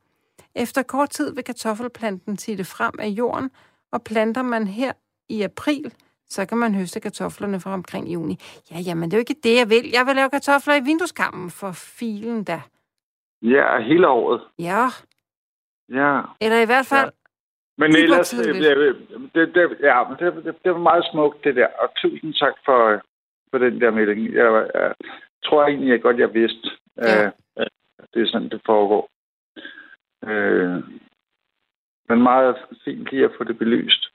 [0.56, 3.52] Efter kort tid vil kartoffelplanten titte frem af jorden,
[3.92, 4.94] og planter man her
[5.30, 5.94] i april,
[6.30, 8.38] så kan man høste kartoflerne fra omkring juni.
[8.72, 9.90] Ja, jamen, det er jo ikke det, jeg vil.
[9.94, 12.62] Jeg vil lave kartofler i vindueskammen for filen da.
[13.42, 14.42] Ja, hele året.
[14.60, 14.86] Ja,
[15.90, 16.22] Ja.
[16.42, 17.12] eller i hvert fald,
[17.78, 18.66] Men Lige ellers, for tidligt.
[18.66, 21.68] det, det, det, ja, men det, det, det var meget smukt, det der.
[21.68, 23.02] Og tusind tak for,
[23.52, 24.34] for den der melding.
[24.34, 24.94] Jeg, jeg
[25.46, 27.26] tror egentlig, jeg godt, jeg vidste, Ja.
[27.26, 27.32] at,
[27.98, 29.10] at det er sådan, det foregår.
[30.30, 30.84] Øh,
[32.10, 34.12] men meget fint lige at få det belyst.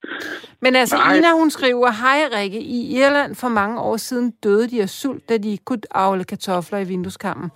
[0.61, 1.17] Men altså, Nej.
[1.17, 5.29] Ina, hun skriver, Hej Rikke, i Irland for mange år siden døde de af sult,
[5.29, 7.51] da de ikke kunne avle kartofler i vindueskammen.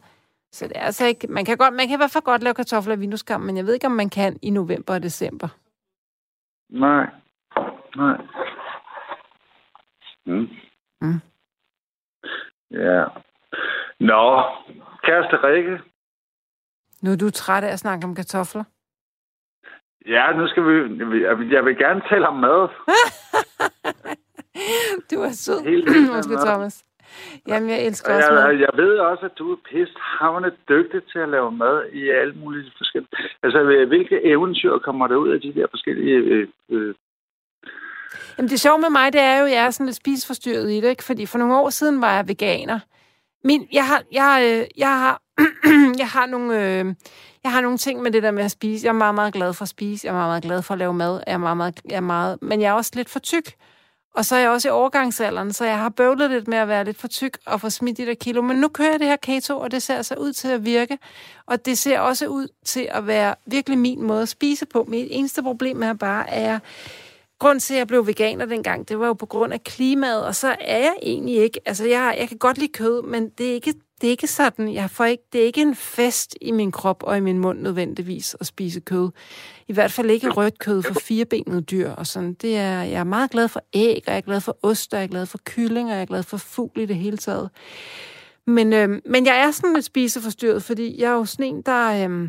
[0.52, 1.26] Så det er altså ikke...
[1.26, 3.66] Man kan, godt, man kan i hvert fald godt lave kartofler i vindueskammen, men jeg
[3.66, 5.48] ved ikke, om man kan i november og december.
[6.68, 7.06] Nej.
[7.96, 8.16] Nej.
[10.26, 10.48] Mm.
[11.00, 11.20] Mm.
[12.70, 13.04] Ja.
[14.00, 14.42] Nå,
[15.02, 15.78] kæreste Rikke.
[17.02, 18.64] Nu er du træt af at snakke om kartofler.
[20.08, 20.72] Ja, nu skal vi...
[21.54, 22.68] Jeg vil, gerne tale om mad.
[25.10, 25.60] Du er sød.
[25.64, 26.46] Helt Undskyld, mad.
[26.46, 26.84] Thomas.
[27.48, 28.42] Jamen, jeg elsker Og også mad.
[28.42, 32.10] jeg, jeg ved også, at du er pist havne dygtig til at lave mad i
[32.10, 33.10] alle mulige forskellige...
[33.42, 36.14] Altså, hvilke eventyr kommer der ud af de der forskellige...
[36.16, 36.94] Øh, øh,
[38.38, 40.80] Jamen, det sjove med mig, det er jo, at jeg er sådan lidt spiseforstyrret i
[40.80, 41.04] det, ikke?
[41.04, 42.78] Fordi for nogle år siden var jeg veganer.
[43.44, 45.22] Min, jeg har, jeg, øh, jeg har,
[46.02, 46.94] jeg har nogle, øh,
[47.44, 48.84] jeg har nogle ting med det der med at spise.
[48.84, 50.06] Jeg er meget, meget glad for at spise.
[50.06, 51.20] Jeg er meget, meget glad for at lave mad.
[51.26, 53.54] Jeg er meget, meget, jeg er meget, men jeg er også lidt for tyk.
[54.14, 56.84] Og så er jeg også i overgangsalderen, så jeg har bøvlet lidt med at være
[56.84, 58.42] lidt for tyk og få smidt de der kilo.
[58.42, 60.98] Men nu kører jeg det her keto, og det ser altså ud til at virke.
[61.46, 64.84] Og det ser også ud til at være virkelig min måde at spise på.
[64.88, 66.60] Mit eneste problem er bare, at jeg
[67.44, 70.34] grund til, at jeg blev veganer dengang, det var jo på grund af klimaet, og
[70.34, 73.54] så er jeg egentlig ikke, altså jeg, jeg kan godt lide kød, men det er
[73.54, 76.72] ikke, det er ikke sådan, jeg får ikke, det er ikke en fest i min
[76.72, 79.10] krop og i min mund nødvendigvis at spise kød.
[79.68, 82.34] I hvert fald ikke rødt kød for firebenede dyr og sådan.
[82.34, 84.98] Det er, jeg er meget glad for æg, og jeg er glad for ost, og
[84.98, 87.50] jeg er glad for kylling, og jeg er glad for fugl i det hele taget.
[88.46, 92.08] Men, øh, men jeg er sådan lidt spiseforstyrret, fordi jeg er jo sådan en, der...
[92.08, 92.28] Øh,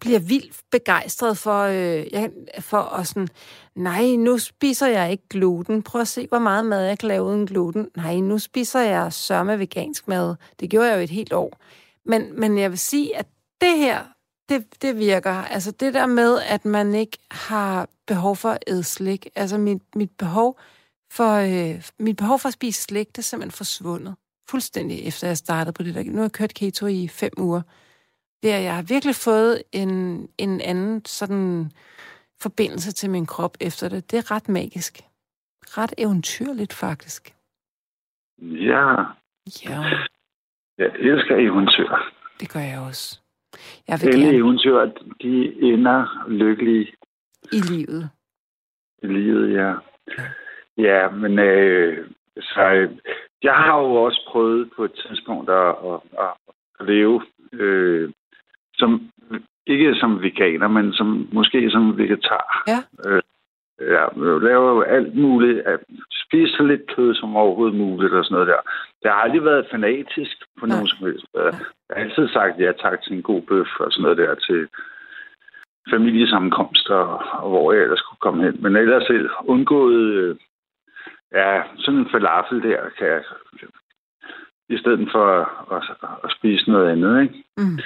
[0.00, 3.28] bliver vildt begejstret for, øh, jeg, for at sådan,
[3.74, 5.82] nej, nu spiser jeg ikke gluten.
[5.82, 7.88] Prøv at se, hvor meget mad jeg kan lave uden gluten.
[7.96, 10.34] Nej, nu spiser jeg sørme vegansk mad.
[10.60, 11.58] Det gjorde jeg jo et helt år.
[12.04, 13.26] Men, men jeg vil sige, at
[13.60, 14.04] det her,
[14.48, 15.32] det, det virker.
[15.32, 19.28] Altså det der med, at man ikke har behov for at æde slik.
[19.34, 20.58] Altså mit, mit, behov
[21.10, 24.14] for, øh, mit behov for at spise slik, det er simpelthen forsvundet.
[24.48, 26.02] Fuldstændig efter jeg startede på det der.
[26.02, 27.62] Nu har jeg kørt keto i fem uger.
[28.42, 29.90] Det er, jeg har virkelig fået en,
[30.38, 31.70] en anden sådan
[32.40, 34.10] forbindelse til min krop efter det.
[34.10, 35.00] Det er ret magisk.
[35.78, 37.34] Ret eventyrligt, faktisk.
[38.42, 38.90] Ja.
[39.64, 39.80] Ja.
[40.78, 41.88] Jeg elsker eventyr.
[42.40, 43.20] Det gør jeg også.
[43.88, 44.78] Jeg vil Alle gerne eventyr,
[45.22, 46.94] de ender lykkelige
[47.52, 48.10] i livet.
[49.02, 49.74] i livet, ja.
[50.78, 52.98] Ja, men øh, så, øh,
[53.42, 56.32] jeg har jo også prøvet på et tidspunkt at, at, at,
[56.80, 57.22] at leve
[57.52, 58.12] øh,
[58.78, 59.10] som,
[59.66, 62.62] ikke som veganer, men som, måske som vegetar.
[62.66, 62.80] Ja.
[63.10, 63.22] Øh,
[63.80, 65.58] ja, jeg laver jo alt muligt.
[65.60, 65.80] At
[66.26, 68.60] spise så lidt kød som overhovedet muligt og sådan noget der.
[69.02, 70.76] Det har aldrig været fanatisk på Nej.
[70.76, 71.26] nogen som helst.
[71.34, 71.52] Jeg
[71.90, 74.68] har altid sagt ja tak til en god bøf og sådan noget der til
[75.90, 76.94] familiesammenkomster,
[77.42, 78.62] og hvor jeg ellers kunne komme hen.
[78.62, 80.36] Men ellers selv undgået, øh,
[81.32, 83.22] ja, sådan en falafel der, kan jeg,
[84.68, 87.44] i stedet for at, at, at spise noget andet, ikke?
[87.56, 87.78] Mm.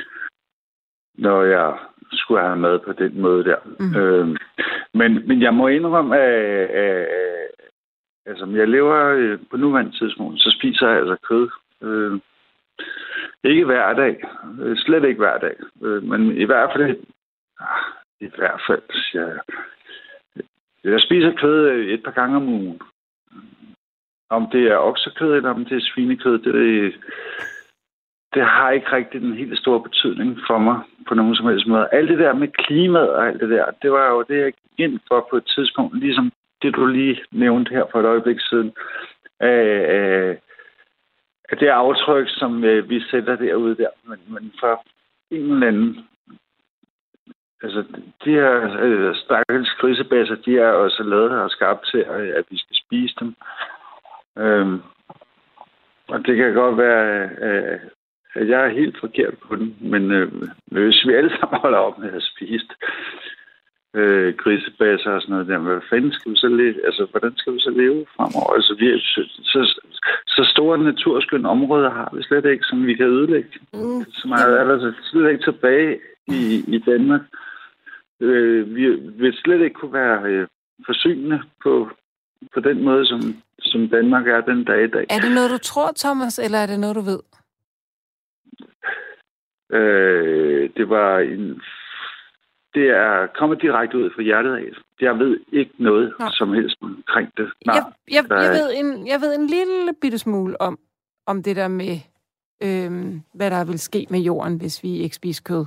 [1.14, 1.78] Når jeg
[2.12, 3.56] skulle have mad på den måde der.
[3.80, 3.96] Mm.
[3.96, 4.26] Øh,
[4.94, 7.50] men, men jeg må indrømme, at, at, at
[8.26, 11.48] altså, jeg lever øh, på nuværende tidspunkt, så spiser jeg altså kød.
[11.82, 12.20] Øh,
[13.44, 14.24] ikke hver dag.
[14.60, 15.56] Øh, slet ikke hver dag.
[15.82, 16.96] Øh, men i hvert fald,
[17.60, 17.82] ah,
[18.20, 19.26] i hvert fald, siger
[20.84, 21.00] jeg.
[21.00, 22.80] Spiser kød øh, et par gange om ugen.
[24.30, 26.94] Om det er oksekød, eller om det er svinekød, det,
[28.34, 31.88] det har ikke rigtig den helt store betydning for mig på nogen som helst måde.
[31.92, 34.86] Alt det der med klimaet og alt det der, det var jo det, jeg gik
[34.86, 38.72] ind for på et tidspunkt, ligesom det, du lige nævnte her for et øjeblik siden.
[39.42, 40.38] Øh, øh, af,
[41.48, 43.88] af, det aftryk, som øh, vi sætter derude der.
[44.04, 44.84] Men, men for
[45.30, 46.08] en eller anden...
[47.62, 47.84] Altså,
[48.24, 52.58] de her øh, stakkels grisebasser, de er også lavet og skabt til, at, at vi
[52.58, 53.34] skal spise dem.
[54.38, 54.82] Øhm,
[56.08, 57.80] og det kan godt være, øh,
[58.34, 60.32] at jeg er helt forkert på den, men øh,
[60.66, 62.66] hvis vi alle sammen holder op med at spise
[63.94, 66.86] øh, grisebasser og sådan noget der, hvad fanden skal vi så leve?
[66.86, 68.52] Altså, hvordan skal vi så leve fremover?
[68.54, 68.98] Altså, vi er,
[69.52, 69.60] så,
[70.26, 73.50] så, store naturskønne områder har vi slet ikke, som vi kan ødelægge.
[73.72, 74.04] Mm.
[74.18, 77.20] Så meget er der slet ikke tilbage i, i Danmark.
[78.20, 78.84] Øh, vi
[79.22, 80.46] vil slet ikke kunne være øh,
[80.86, 81.90] forsynende på,
[82.54, 83.20] på den måde, som,
[83.60, 85.06] som Danmark er den dag i dag.
[85.10, 87.20] Er det noget, du tror, Thomas, eller er det noget, du ved?
[89.72, 91.60] Øh, det var en...
[92.74, 94.64] Det er kommet direkte ud fra hjertet af.
[95.00, 96.26] Jeg ved ikke noget Nå.
[96.30, 97.50] som helst omkring det.
[97.66, 97.74] Nej.
[97.76, 100.78] Jeg, jeg, jeg, er- ved en, jeg ved en lille bitte smule om,
[101.26, 101.96] om det der med,
[102.62, 105.64] øhm, hvad der vil ske med jorden, hvis vi ikke spiser kød.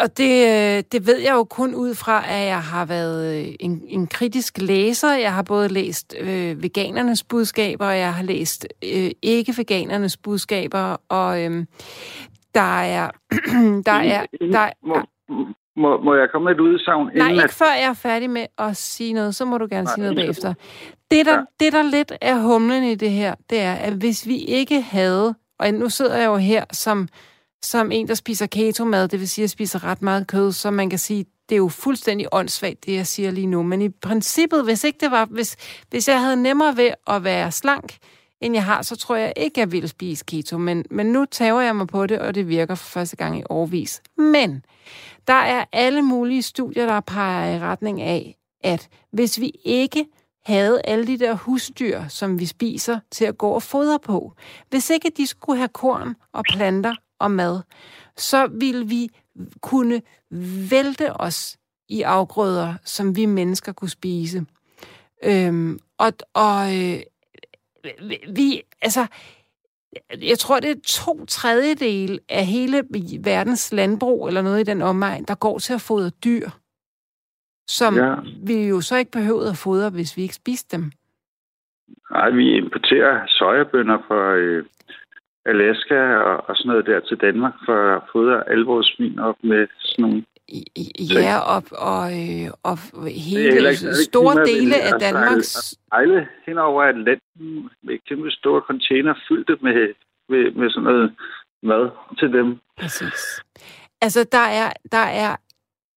[0.00, 3.54] Og, det, øh, det ved jeg jo kun ud fra, at jeg har været øh,
[3.60, 5.12] en, en kritisk læser.
[5.12, 11.44] Jeg har både læst øh, veganernes budskaber, og jeg har læst øh, ikke-veganernes budskaber, og
[11.44, 11.66] øhm,
[12.54, 13.10] der er...
[13.86, 14.96] der er der, må,
[15.76, 17.06] må, må jeg komme med et udsagn?
[17.16, 19.84] Nej, inden ikke før jeg er færdig med at sige noget, så må du gerne
[19.84, 20.54] Nej, sige noget bagefter.
[21.10, 21.42] Det der, Ja.
[21.60, 25.34] det, der lidt er humlen i det her, det er, at hvis vi ikke havde,
[25.58, 27.08] og nu sidder jeg jo her som,
[27.64, 30.70] som en, der spiser keto-mad, det vil sige, at jeg spiser ret meget kød, så
[30.70, 33.62] man kan sige, det er jo fuldstændig åndssvagt, det jeg siger lige nu.
[33.62, 35.56] Men i princippet, hvis ikke det var, hvis,
[35.90, 37.96] hvis jeg havde nemmere ved at være slank,
[38.40, 40.58] end jeg har, så tror jeg ikke, jeg ville spise keto.
[40.58, 43.42] Men, men nu tager jeg mig på det, og det virker for første gang i
[43.50, 44.02] årvis.
[44.16, 44.64] Men
[45.26, 50.06] der er alle mulige studier, der peger i retning af, at hvis vi ikke
[50.44, 54.32] havde alle de der husdyr, som vi spiser, til at gå og fodre på,
[54.70, 57.60] hvis ikke de skulle have korn og planter og mad,
[58.16, 59.08] så ville vi
[59.60, 60.02] kunne
[60.70, 61.58] vælte os
[61.88, 64.46] i afgrøder, som vi mennesker kunne spise.
[65.24, 66.98] Øhm, og og øh,
[68.36, 69.06] vi, altså,
[70.22, 72.82] jeg tror, det er to tredjedel af hele
[73.20, 76.48] verdens landbrug, eller noget i den omegn, der går til at fodre dyr,
[77.68, 78.14] som Ja.
[78.42, 80.92] vi jo så ikke behøvede at fodre, hvis vi ikke spiste dem.
[82.10, 84.64] Nej, vi importerer sojabønner fra øh,
[85.46, 89.36] Alaska og, og sådan noget der til Danmark for at fodre alle vores svin op
[89.42, 90.24] med sådan nogle...
[91.14, 92.76] Ja, og, og, øh, og
[93.06, 95.78] hele ikke- store dele af at Danmarks...
[95.92, 99.94] Ejle hen over Atlanten med kæmpe store container fyldte med,
[100.28, 101.14] med, med sådan noget
[101.62, 102.58] mad til dem.
[102.80, 103.42] Præcis.
[104.00, 105.36] Altså, der er, der er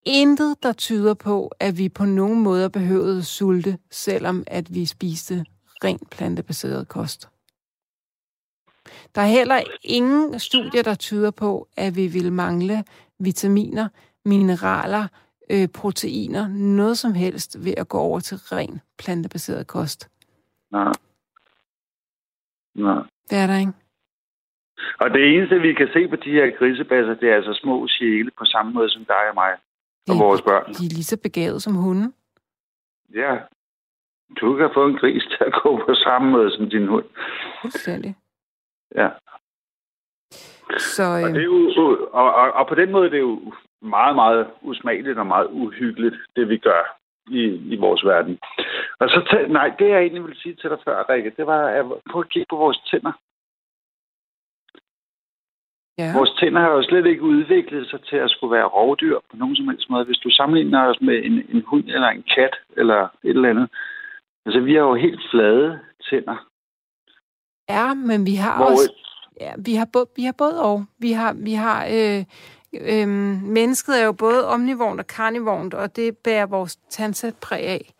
[0.05, 5.45] intet, der tyder på, at vi på nogen måde behøvede sulte, selvom at vi spiste
[5.84, 7.29] rent plantebaseret kost.
[9.15, 12.84] Der er heller ingen studier, der tyder på, at vi vil mangle
[13.19, 13.88] vitaminer,
[14.25, 15.08] mineraler,
[15.49, 20.10] øh, proteiner, noget som helst ved at gå over til ren plantebaseret kost.
[20.71, 20.93] Nej.
[22.75, 23.04] Nej.
[23.30, 23.71] Det er der ikke.
[24.99, 28.32] Og det eneste, vi kan se på de her grisebasser, det er altså små sjæle
[28.38, 29.51] på samme måde som dig og mig
[30.08, 30.65] og De- vores børn.
[30.73, 32.13] De er lige så begavet som hunden.
[33.13, 33.38] Ja.
[34.41, 37.06] Du kan få en gris til at gå på samme måde som din hund.
[37.62, 38.15] Fuldstændig.
[38.95, 39.10] Ja.
[40.77, 43.19] Så Og, det er øh, jo, og, og, og på den måde det er det
[43.19, 46.97] jo meget, meget usmageligt og meget uhyggeligt, det vi gør
[47.29, 48.39] i, i vores verden.
[48.99, 51.67] Og så, tæ- nej, det jeg egentlig ville sige til dig før, Rikke, det var,
[51.67, 53.12] at prøv at kigge på vores tænder.
[55.97, 56.17] ja.
[56.17, 59.55] Vores tænder har jo slet ikke udviklet sig til at skulle være rovdyr på nogen
[59.55, 60.05] som helst måde.
[60.05, 63.69] Hvis du sammenligner os med en, en hund eller en kat eller et eller andet.
[64.45, 65.79] Altså, vi har jo helt flade
[66.10, 66.47] tænder.
[67.69, 68.93] Ja, men vi har Hvor, også...
[69.41, 70.86] Ja, vi har, både, vi har både og.
[70.99, 72.23] Vi har, vi har øh,
[72.73, 73.08] øh,
[73.43, 77.93] mennesket er jo både omnivort og karnivort, og det bærer vores tandsæt præg af.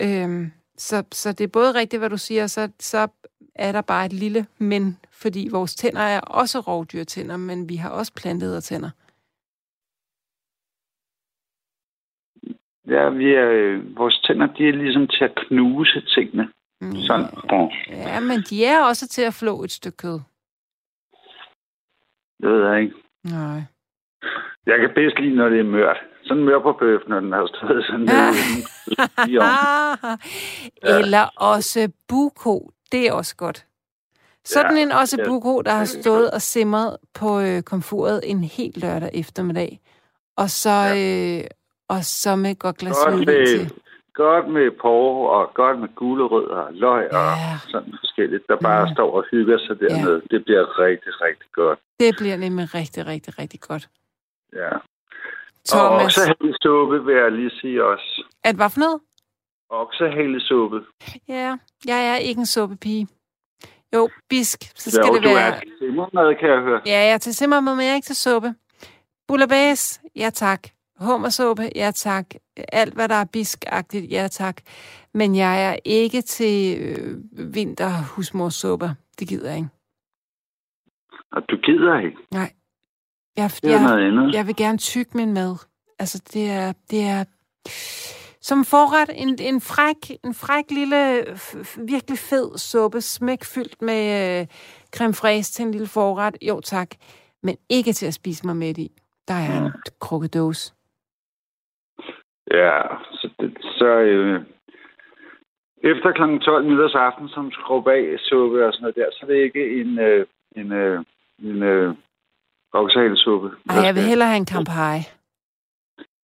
[0.00, 3.08] Øh, så, så det er både rigtigt, hvad du siger, så, så
[3.54, 7.90] er der bare et lille men, fordi vores tænder er også rovdyrtænder, men vi har
[7.90, 8.90] også plantede tænder.
[12.88, 16.48] ja, vi er, øh, vores tænder, de er ligesom til at knuse tingene.
[16.80, 16.96] Mm.
[16.96, 17.26] Sådan.
[17.88, 20.20] Ja, men de er også til at flå et stykke kød.
[22.42, 22.94] Det ved jeg ikke.
[23.24, 23.60] Nej.
[24.66, 25.96] Jeg kan bedst lide, når det er mørt.
[26.24, 28.06] Sådan mør på bøf, når den har stået sådan
[29.34, 29.42] Ja.
[29.42, 30.18] ovnen.
[30.82, 32.70] Eller også buko.
[32.92, 33.66] Det er også godt.
[34.44, 35.24] Sådan Ja, en også ja.
[35.28, 39.80] buko, der har stået og simret på øh, komfuret en helt lørdag eftermiddag.
[40.36, 41.50] Og så, øh,
[41.88, 43.72] og så med et godt glas Godt med, til.
[44.22, 47.58] Godt med porre og godt med gulerødder og løg og Ja.
[47.72, 48.94] sådan forskelligt, der bare Ja.
[48.94, 50.22] står og hygger sig dernede.
[50.30, 51.78] Det bliver rigtig, rigtig godt.
[52.00, 53.88] Det bliver nemlig rigtig, rigtig, rigtig godt.
[54.52, 54.72] Ja.
[54.74, 54.82] Og
[55.72, 58.24] Thomas, oksehalesuppe vil jeg lige sige også.
[58.44, 59.00] at hvad for noget?
[59.70, 60.80] Oksehalesuppe.
[61.28, 63.08] Ja, jeg er ikke en suppepige.
[63.94, 65.48] Jo, bisk, så skal Jo, det du være...
[65.56, 66.80] er simmermad, kan jeg høre.
[66.86, 68.54] Ja, jeg er til simmermad, men jeg er ikke til suppe.
[69.28, 70.60] Bouillabaisse, ja tak.
[71.00, 72.26] Hummersuppe, ja tak.
[72.72, 74.56] Alt, hvad der er biskagtigt, ja tak.
[75.14, 77.18] Men jeg er ikke til øh,
[77.54, 78.90] vinterhusmorssuppe.
[79.18, 79.68] Det gider jeg ikke.
[81.32, 82.16] Og du gider ikke.
[83.36, 84.34] Jeg, Det er noget jeg, andet.
[84.34, 85.56] jeg vil gerne tygge min mad.
[85.98, 87.24] Altså, det er, det er
[88.40, 91.24] som forret en, en, fræk, en fræk lille,
[91.86, 94.46] virkelig fed suppe, smækfyldt med øh,
[94.96, 96.36] creme fraise til en lille forret.
[96.42, 96.90] Jo tak,
[97.42, 98.92] men ikke til at spise mig med i.
[99.28, 100.75] Der er en krukke dåse.
[102.50, 102.80] Ja,
[103.12, 104.40] så, det, så øh,
[105.84, 106.44] efter kl.
[106.44, 109.98] 12 nytårsaften, som skrub af suppe og sådan noget der, så er det ikke en,
[109.98, 111.04] øh, en, øh,
[111.38, 111.94] en øh,
[112.72, 113.50] oksehalesuppe.
[113.70, 115.00] Ej, jeg vil hellere have en Campari.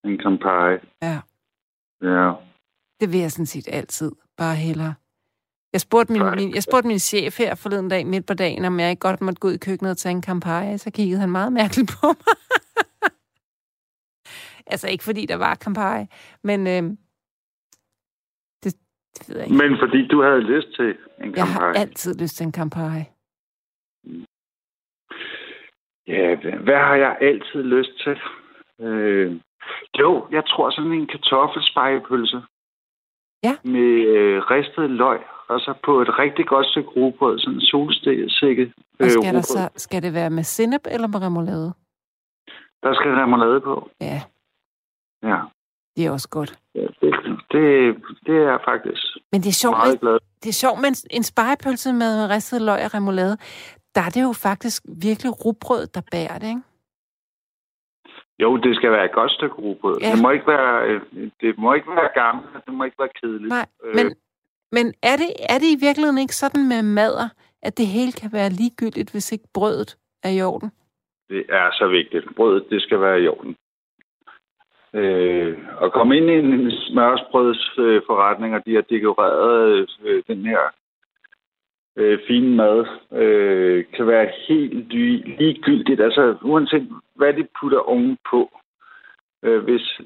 [0.04, 0.78] En Campari.
[1.02, 1.18] Ja,
[2.02, 2.32] Ja.
[3.00, 4.12] det vil jeg sådan set altid.
[4.36, 4.94] Bare hellere.
[5.72, 6.34] Jeg spurgte min, Nej.
[6.34, 9.20] min, jeg spurgte min chef her forleden dag midt på dagen, om jeg ikke godt
[9.20, 10.78] måtte gå ud i køkkenet og tage en Campari.
[10.78, 12.36] Så kiggede han meget mærkeligt på mig.
[14.72, 16.04] altså ikke fordi der var Campari,
[16.44, 16.82] men øh,
[18.62, 18.74] det,
[19.14, 19.56] det ved jeg ikke.
[19.62, 21.76] Men fordi du havde lyst til en Jeg har Campari.
[21.76, 23.04] altid lyst til en Campari.
[26.06, 28.16] Ja, hvad- har jeg altid lyst til?
[28.86, 29.40] Øh,
[30.00, 32.42] jo, jeg tror sådan en kartoffelspejepølse.
[33.42, 33.56] Ja.
[33.64, 38.72] Med øh, ristet løg, og så på et rigtig godt stykke rugbrød, sådan en solstikket
[38.98, 41.74] Og øh, skal, der så, skal det være med sennep eller med remoulade?
[42.82, 43.90] Der skal remoulade på.
[44.00, 44.22] Ja,
[45.22, 45.40] Ja,
[45.96, 46.58] det er også godt.
[46.74, 47.10] ja det,
[47.52, 50.18] det, det er faktisk Men det er sjovt, meget glad.
[50.42, 53.36] det er sjovt med en, spejepølse med ristet løg og remoulade.
[53.94, 56.62] Der er det jo faktisk virkelig rugbrød, der bærer det, ikke?
[58.38, 59.96] Jo, det skal være et godt stykke rugbrød.
[60.00, 60.12] Ja.
[60.12, 61.00] Det må ikke være,
[61.40, 63.48] det må ikke være gammelt, det må ikke være kedeligt.
[63.48, 64.06] Nej, Øh, men,
[64.72, 67.28] men er, det, er det i virkeligheden ikke sådan med madder,
[67.62, 70.70] at det hele kan være ligegyldigt, hvis ikke brødet er i orden?
[71.28, 72.36] Det er så vigtigt.
[72.36, 73.56] Brødet, det skal være i orden.
[74.94, 80.60] Øh, og komme ind i en smørsbrødsforretning, og de har dekoreret øh, den her
[81.96, 86.00] øh, fine mad, øh, kan være helt ly- ligegyldigt.
[86.00, 88.58] Altså, uanset hvad de putter oven på.
[89.42, 90.00] Øh, hvis,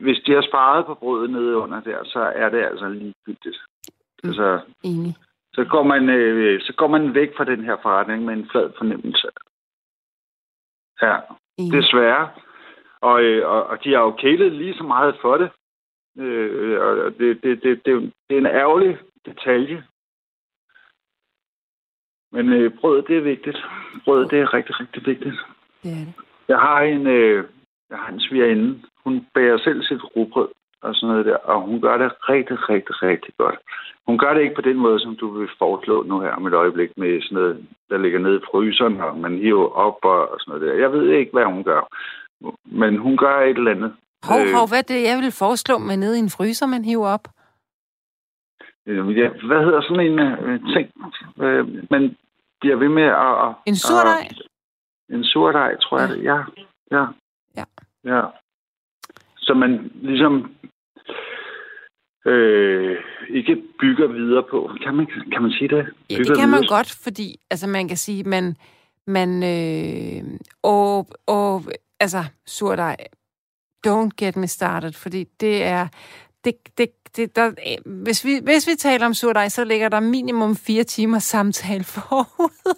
[0.00, 3.58] hvis de har sparet på brødet nede under der, så er det altså ligegyldigt.
[4.24, 4.28] Mm.
[4.28, 5.14] Altså, Enig.
[5.54, 8.70] så går man, øh, så går man væk fra den her forretning med en flad
[8.78, 9.28] fornemmelse.
[11.02, 11.16] Ja,
[11.58, 11.72] Enig.
[11.72, 12.28] desværre.
[13.02, 15.50] Og, øh, og, og de har jo kælet lige så meget for det.
[16.18, 19.84] Øh, og det, det, det, det, er det er en ærgerlig detalje.
[22.32, 23.58] Men øh, brødet, det er vigtigt.
[24.04, 25.38] Brødet, det er rigtig, rigtig vigtigt.
[25.82, 26.14] Det er det.
[26.48, 27.44] Jeg har en, øh,
[27.90, 28.82] jeg har en svigerinde.
[29.04, 30.48] Hun bager selv sit rugbrød.
[30.82, 33.58] og sådan noget der, og hun gør det rigtig, rigtig, rigtig godt.
[34.06, 36.54] Hun gør det ikke på den måde, som du vil foreslå nu her om et
[36.54, 40.40] øjeblik med sådan noget, der ligger nede i fryseren, og man hiver op og, og
[40.40, 40.80] sådan noget der.
[40.80, 41.82] Jeg ved ikke, hvad hun gør,
[42.64, 43.92] men hun gør et eller andet.
[44.24, 46.84] Hov, øh, hov, hvad er det, jeg vil foreslå med nede i en fryser, man
[46.84, 47.28] hiver op?
[48.86, 50.86] Øh, ja, hvad hedder sådan en øh, ting?
[51.44, 52.16] Øh, man
[52.60, 53.54] bliver ved med at...
[53.66, 54.28] En surdej?
[55.10, 56.24] En surdej, tror jeg det.
[56.24, 56.38] Ja,
[56.90, 57.04] ja.
[57.56, 57.64] Ja.
[58.04, 58.22] ja.
[59.36, 60.54] Så man ligesom
[62.26, 62.96] øh,
[63.28, 64.70] ikke bygger videre på.
[64.84, 65.86] Kan man, kan man sige det?
[66.10, 68.56] Ja, det kan man godt, fordi altså, man kan sige, man,
[69.06, 71.62] man øh, og, og,
[72.02, 72.96] altså, surdej,
[73.86, 75.88] don't get me started, fordi det er,
[76.44, 77.50] det, det, det, der,
[78.04, 82.74] hvis, vi, hvis vi taler om surdej, så ligger der minimum fire timer samtale forud.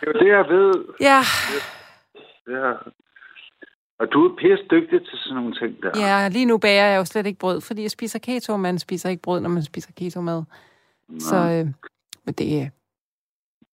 [0.00, 0.84] det er jo det, jeg ved.
[1.00, 1.20] Ja.
[2.48, 2.72] Ja.
[3.98, 5.90] Og du er pisse dygtig til sådan nogle ting der.
[5.96, 9.08] Ja, lige nu bager jeg jo slet ikke brød, fordi jeg spiser keto, man spiser
[9.08, 10.42] ikke brød, når man spiser keto-mad.
[11.18, 11.66] Så, øh,
[12.24, 12.68] men det er...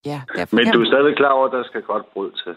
[0.05, 0.21] Ja,
[0.51, 2.55] men du er stadig klar over, at der skal godt brød til?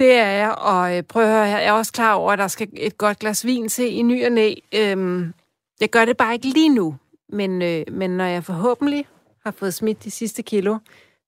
[0.00, 2.48] Det er jeg, og øh, prøv at høre, jeg er også klar over, at der
[2.48, 4.54] skal et godt glas vin til i ny og næ.
[4.74, 5.34] Øhm,
[5.80, 6.96] jeg gør det bare ikke lige nu,
[7.28, 9.06] men, øh, men når jeg forhåbentlig
[9.44, 10.78] har fået smidt de sidste kilo,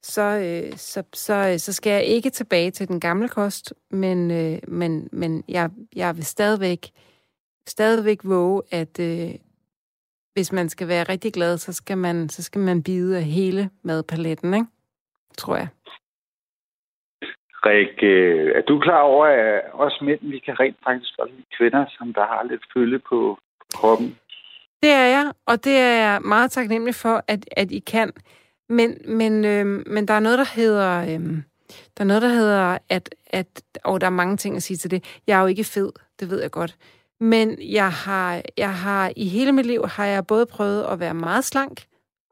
[0.03, 4.31] så, øh, så, så, øh, så skal jeg ikke tilbage til den gamle kost, men,
[4.31, 6.91] øh, men, men jeg, jeg vil stadigvæk,
[7.67, 9.35] stadigvæk våge, at øh,
[10.33, 13.71] hvis man skal være rigtig glad, så skal man, så skal man bide af hele
[13.83, 14.67] madpaletten, ikke?
[15.39, 15.69] tror jeg.
[17.67, 21.47] Rik, øh, er du klar over, at os mænd, vi kan rent faktisk godt lide
[21.59, 23.39] kvinder, som der har lidt følge på
[23.75, 24.19] kroppen?
[24.83, 28.13] Det er jeg, og det er jeg meget taknemmelig for, at, at I kan.
[28.69, 31.03] Men, men, øh, men der er noget, der hedder...
[31.03, 31.43] Øh,
[31.97, 33.63] der er noget, der hedder, at, at...
[33.85, 35.21] Og der er mange ting at sige til det.
[35.27, 36.77] Jeg er jo ikke fed, det ved jeg godt.
[37.21, 41.15] Men jeg har, jeg har i hele mit liv har jeg både prøvet at være
[41.15, 41.83] meget slank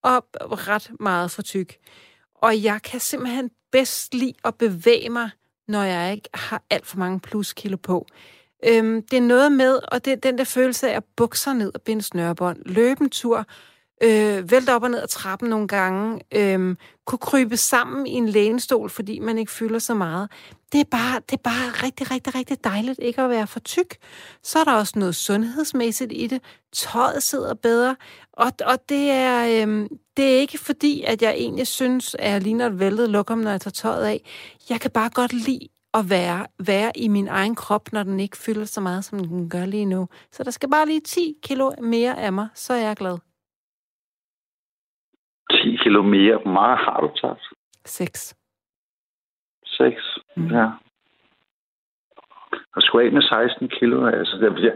[0.03, 0.25] og
[0.69, 1.77] ret meget for tyk.
[2.35, 5.31] Og jeg kan simpelthen bedst lide at bevæge mig,
[5.69, 8.07] når jeg ikke har alt for mange pluskilo på.
[8.67, 11.71] Øhm, det er noget med, og det er den der følelse af at bukser ned
[11.75, 13.47] og binde snørbånd, løbe en tur,
[14.03, 16.77] øh, vælte op og ned ad trappen nogle gange, øh,
[17.07, 20.31] kunne krybe sammen i en lænestol, fordi man ikke fylder så meget.
[20.73, 23.97] Det er, bare, det er bare rigtig, rigtig, rigtig dejligt ikke at være for tyk.
[24.43, 26.43] Så er der også noget sundhedsmæssigt i det.
[26.73, 27.97] Tøjet sidder bedre,
[28.33, 32.43] og, og det, er, øh, det er ikke fordi, at jeg egentlig synes, at jeg
[32.43, 34.25] ligner et væltet lokum, når jeg tager tøjet af.
[34.71, 38.37] Jeg kan bare godt lide at være, være i min egen krop, når den ikke
[38.37, 40.09] fylder så meget, som den gør lige nu.
[40.33, 43.26] Så der skal bare lige 10 kilo mere af mig, så er jeg glad.
[45.67, 46.37] 10 kilo mere.
[46.43, 47.39] Hvor meget har du taget?
[47.85, 48.37] 6.
[49.65, 50.47] 6, mm.
[50.47, 50.71] ja.
[52.77, 54.37] Og skulle af med 16 kilo, altså.
[54.37, 54.75] Det bliver...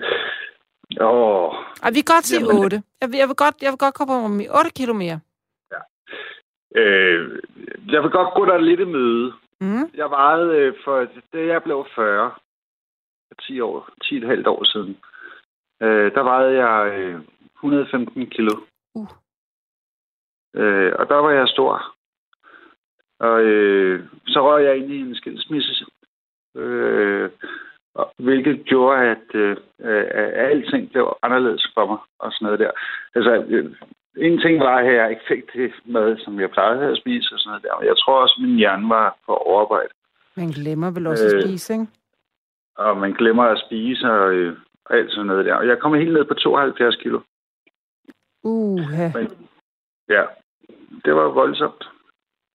[1.01, 1.55] Åh.
[1.83, 2.83] Ej, vi kan godt sige Jamen, 8.
[3.01, 5.21] Jeg vil, jeg, vil godt, jeg vil godt komme om 8 kilo mere.
[5.73, 5.81] Ja.
[6.81, 7.39] Øh,
[7.93, 9.33] jeg vil godt gå der lidt i møde.
[9.61, 9.91] Mm.
[9.95, 10.97] Jeg vejede øh, for,
[11.33, 12.31] det jeg blev 40,
[13.29, 14.97] for 10 år, 10,5 år siden,
[15.83, 17.21] øh, der vejede jeg øh,
[17.57, 18.55] 115 kilo.
[18.95, 19.09] Uh.
[20.55, 21.95] Øh, og der var jeg stor.
[23.21, 25.85] Og øh, så røg jeg ind i en skilsmisse.
[26.57, 27.31] Øh,
[28.19, 32.71] hvilket gjorde, at, øh, at alting blev anderledes for mig og sådan noget der.
[33.15, 33.75] Altså, øh,
[34.17, 37.39] en ting var, at jeg ikke fik det mad, som jeg plejede at spise og
[37.39, 37.79] sådan noget der.
[37.79, 39.93] Men jeg tror også, at min hjerne var på overarbejde.
[40.37, 41.87] Man glemmer vel også øh, at spise, ikke?
[42.77, 45.55] Og man glemmer at spise og, øh, og alt sådan noget der.
[45.55, 47.21] Og jeg kom helt ned på 72 kilo.
[48.43, 48.81] Uh,
[49.15, 49.29] Men,
[50.15, 50.25] ja,
[51.05, 51.83] det var voldsomt.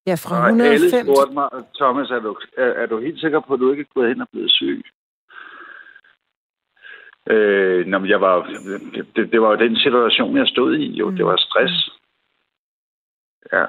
[0.08, 0.62] Ja, fra 105...
[0.62, 1.50] Og alle spurgte mig,
[1.80, 4.22] Thomas, er du, er, er du helt sikker på, at du ikke er gået hen
[4.22, 4.84] og blevet syg?
[7.30, 8.36] Øh, når jeg var,
[9.16, 10.86] det, det var jo den situation, jeg stod i.
[10.86, 11.16] Jo, mm.
[11.16, 11.90] det var stress.
[13.54, 13.66] Ja.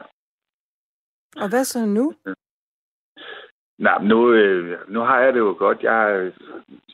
[1.42, 2.14] Og hvad så nu?
[3.78, 5.82] Nej, nu, øh, nu har jeg det jo godt.
[5.82, 6.32] Jeg,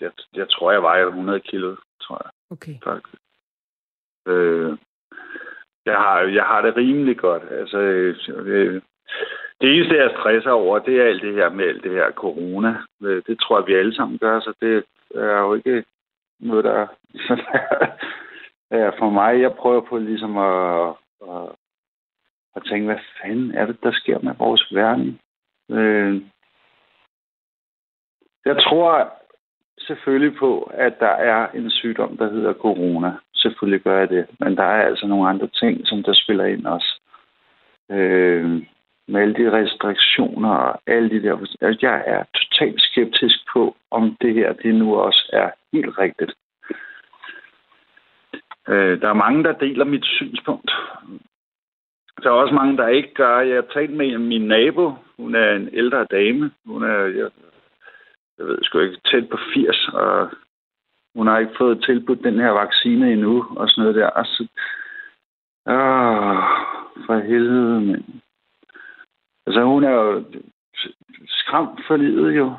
[0.00, 2.30] jeg, jeg tror, jeg vejer 100 kilo, tror jeg.
[2.50, 2.74] Okay.
[2.84, 3.22] Faktisk.
[4.26, 4.78] Øh,
[5.86, 7.42] jeg har, jeg har det rimelig godt.
[7.50, 8.82] Altså, øh,
[9.60, 12.76] det eneste, jeg stresser over, det er alt det her med alt det her corona.
[13.02, 15.84] Øh, det tror jeg, vi alle sammen gør, så det er jo ikke
[16.40, 16.86] noget, der
[18.70, 19.40] er for mig.
[19.40, 21.48] Jeg prøver på ligesom at, at,
[22.56, 25.20] at tænke, hvad fanden er det, der sker med vores verden?
[25.70, 26.22] Øh,
[28.44, 29.12] jeg tror
[29.78, 33.12] selvfølgelig på, at der er en sygdom, der hedder corona.
[33.42, 34.26] Selvfølgelig gør jeg det.
[34.40, 37.00] Men der er altså nogle andre ting, som der spiller ind også.
[37.90, 38.62] Øh,
[39.08, 41.36] med alle de restriktioner og alle de der...
[41.60, 46.32] Altså, jeg er totalt skeptisk på, om det her det nu også er helt rigtigt.
[48.68, 50.70] Øh, der er mange, der deler mit synspunkt.
[52.22, 53.40] Der er også mange, der ikke gør.
[53.40, 54.94] Jeg har talt med min nabo.
[55.16, 56.50] Hun er en ældre dame.
[56.66, 57.30] Hun er, jeg,
[58.38, 60.30] jeg ved sgu ikke, tæt på 80, og
[61.16, 64.10] hun har ikke fået tilbudt den her vaccine endnu, og sådan noget der.
[64.10, 64.46] Altså,
[65.66, 66.36] åh,
[67.06, 68.04] for helvede, mand.
[69.46, 70.24] Altså, hun er jo
[71.26, 72.52] skræmt for livet, jo.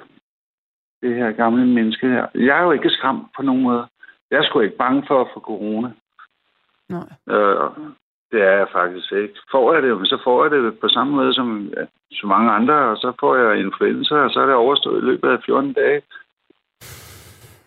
[1.01, 2.27] Det her gamle menneske her.
[2.35, 3.87] Jeg er jo ikke skræmt på nogen måde.
[4.31, 5.91] Jeg er sgu ikke bange for at få corona.
[6.89, 7.07] Nej.
[7.29, 7.69] Øh,
[8.31, 9.39] det er jeg faktisk ikke.
[9.51, 12.51] Får jeg det, men så får jeg det på samme måde som ja, så mange
[12.51, 15.73] andre, og så får jeg influenza, og så er det overstået i løbet af 14
[15.73, 16.01] dage.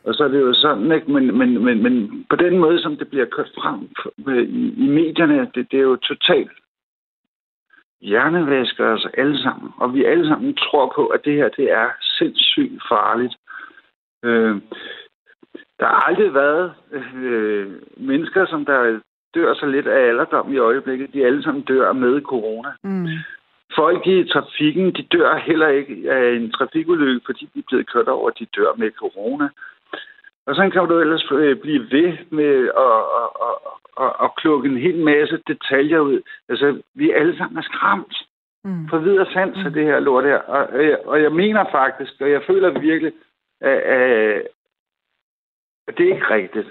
[0.07, 1.11] Og så er det jo sådan, ikke?
[1.11, 3.81] Men, men, men, men på den måde, som det bliver kørt frem
[4.19, 6.51] i, i medierne, det, det er jo totalt
[8.01, 9.71] hjernevasker os alle sammen.
[9.77, 13.35] Og vi alle sammen tror på, at det her, det er sindssygt farligt.
[14.25, 14.57] Øh,
[15.81, 19.01] der har aldrig været øh, mennesker, som der
[19.35, 21.13] dør så lidt af alderdom i øjeblikket.
[21.13, 22.71] De alle sammen dør med corona.
[22.83, 23.07] Mm.
[23.77, 28.09] Folk i trafikken, de dør heller ikke af en trafikulykke, fordi de er blevet kørt
[28.09, 29.49] over, de dør med corona.
[30.47, 33.55] Og så kan du ellers øh, blive ved med at, at, at,
[34.05, 36.21] at, at klukke en hel masse detaljer ud.
[36.49, 38.17] Altså, vi alle sammen er skræmt
[38.67, 38.87] Mm.
[38.87, 40.39] på videre sans af det her lort her.
[40.39, 40.69] Og,
[41.05, 43.13] og, jeg, mener faktisk, og jeg føler virkelig,
[43.61, 44.43] at, at,
[45.89, 46.69] at det er ikke rigtigt.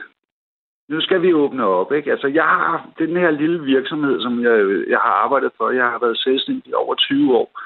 [0.89, 2.11] Nu skal vi åbne op, ikke?
[2.11, 5.69] Altså, jeg har den her lille virksomhed, som jeg, jeg har arbejdet for.
[5.69, 7.61] Jeg har været selvstændig i over 20 år,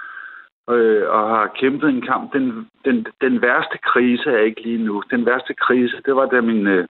[0.71, 2.33] øh, og har kæmpet en kamp.
[2.33, 5.03] Den, den, den værste krise er ikke lige nu.
[5.11, 6.87] Den værste krise, det var da min, øh,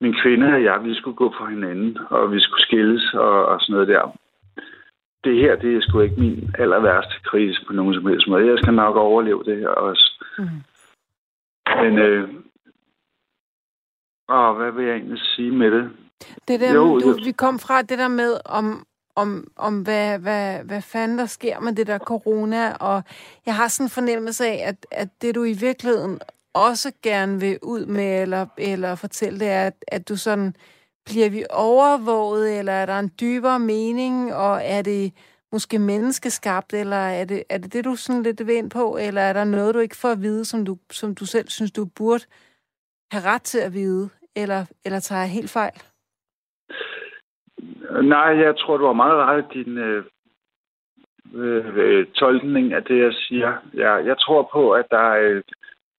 [0.00, 3.60] min kvinde og jeg, vi skulle gå for hinanden, og vi skulle skilles og, og
[3.60, 4.16] sådan noget der.
[5.24, 8.46] Det her, det er sgu ikke min aller værste krise på nogen som helst måde.
[8.46, 10.24] Jeg skal nok overleve det her også.
[10.38, 10.44] Mm.
[11.82, 12.28] Men, øh,
[14.28, 15.90] åh, hvad vil jeg egentlig sige med det?
[16.48, 17.14] Det der, Jo, du, jo.
[17.24, 18.86] vi kom fra det der med, om,
[19.16, 23.02] om, om hvad, hvad, hvad fanden der sker med det der corona, og
[23.46, 26.20] jeg har sådan en fornemmelse af, at, at det du i virkeligheden
[26.54, 30.54] også gerne vil ud med, eller, eller fortælle, det er, at, at du sådan,
[31.04, 35.12] bliver vi overvåget, eller er der en dybere mening, og er det
[35.52, 39.20] måske menneskeskabt, eller er det er det, det, du sådan lidt vil ind på, eller
[39.20, 41.84] er der noget, du ikke får at vide, som du, som du selv synes, du
[41.84, 42.24] burde
[43.12, 45.82] have ret til at vide, eller, eller tager jeg helt fejl?
[48.00, 50.04] Nej, jeg tror, du har meget ret i din øh,
[51.34, 53.52] øh, tolkning af det, jeg siger.
[53.74, 55.42] Jeg, jeg tror på, at der er,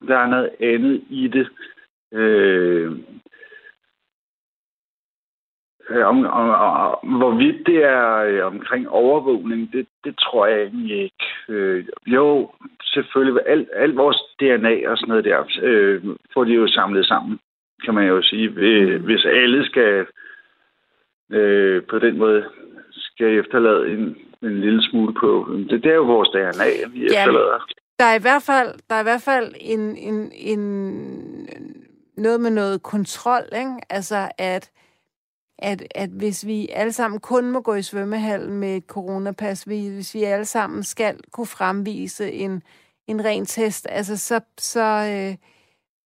[0.07, 1.49] der er noget andet i det.
[2.13, 2.91] Øh,
[5.89, 11.03] øh, om, om, om, hvorvidt det er øh, omkring overvågning, det, det tror jeg egentlig
[11.03, 11.25] ikke.
[11.49, 12.51] Øh, jo,
[12.83, 13.41] selvfølgelig.
[13.45, 17.39] Alt, alt vores DNA og sådan noget der, øh, får de jo samlet sammen,
[17.83, 18.53] kan man jo sige.
[18.57, 20.05] Øh, hvis alle skal
[21.33, 22.43] øh, på den måde
[22.93, 24.15] skal efterlade en,
[24.49, 25.47] en lille smule på.
[25.69, 27.65] Det, det er jo vores DNA, vi Ja, efterlader.
[27.99, 31.49] Der er i hvert fald, der er i hvert fald en, en, en,
[32.17, 33.75] noget med noget kontrol, ikke?
[33.89, 34.71] Altså, at,
[35.59, 39.93] at, at hvis vi alle sammen kun må gå i svømmehallen med et coronapas, vi-
[39.93, 42.63] hvis vi alle sammen skal kunne fremvise en,
[43.07, 45.35] en ren test, altså, så, så øh,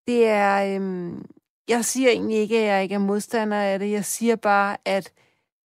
[0.08, 0.76] det er...
[0.82, 1.12] Øh,
[1.68, 3.92] jeg siger egentlig ikke, at jeg ikke er modstander af det.
[3.92, 5.14] Jeg siger bare, at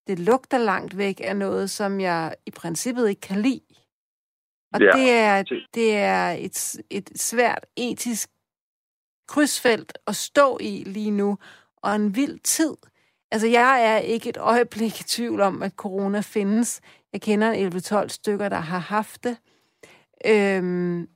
[0.06, 3.60] det lugter langt væk af noget, som jeg i princippet ikke kan lide.
[4.72, 5.42] Og Ja, det er,
[5.74, 8.30] det- er et, et svært etisk
[9.28, 11.38] krydsfelt at stå i lige nu,
[11.76, 12.76] og en vild tid.
[13.30, 16.80] Altså, jeg er ikke et øjeblik i tvivl om, at corona findes.
[17.12, 17.70] Jeg kender
[18.04, 19.36] 11-12 stykker, der har haft det.
[20.26, 21.08] Øhm,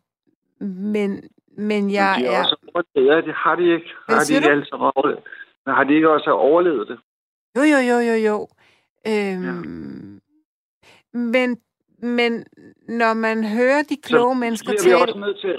[0.60, 1.22] men,
[1.56, 2.38] men jeg Men de er...
[2.42, 3.24] også overlevet.
[3.24, 3.90] Det har de ikke.
[4.08, 5.22] Har de ikke altså overlevet?
[5.66, 6.98] Men har de ikke også overlevet det?
[7.56, 8.48] Jo, jo, jo, jo, jo.
[9.08, 10.20] Øhm,
[11.14, 11.58] men,
[11.98, 12.44] men
[12.88, 15.02] når man hører de kloge Så mennesker bliver vi tale...
[15.02, 15.58] også nødt til,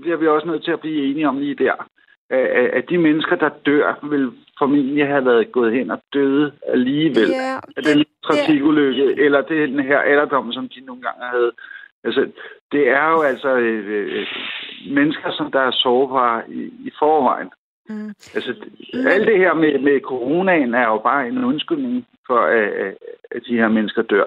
[0.00, 1.88] bliver vi også nødt til at blive enige om lige der.
[2.30, 2.46] At,
[2.76, 7.28] at- de mennesker, der dør, vil formentlig have været gået hen og døde alligevel.
[7.28, 11.52] Ja, af den trafikulykke, eller den her alderdom, som de nogle gange havde.
[12.04, 12.30] Altså,
[12.72, 14.26] det er jo altså øh, øh,
[14.94, 17.50] mennesker, som der er sårbare i, i forvejen.
[17.88, 18.08] Mm.
[18.34, 18.54] Altså,
[18.94, 22.96] alt det her med, med coronaen er jo bare en undskyldning for, at, at-
[23.30, 24.24] at de her mennesker dør.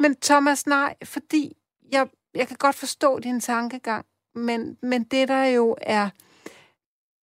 [0.00, 1.52] Men Thomas, nej, fordi
[1.92, 6.08] jeg, jeg kan godt forstå din tankegang, men, men det der jo er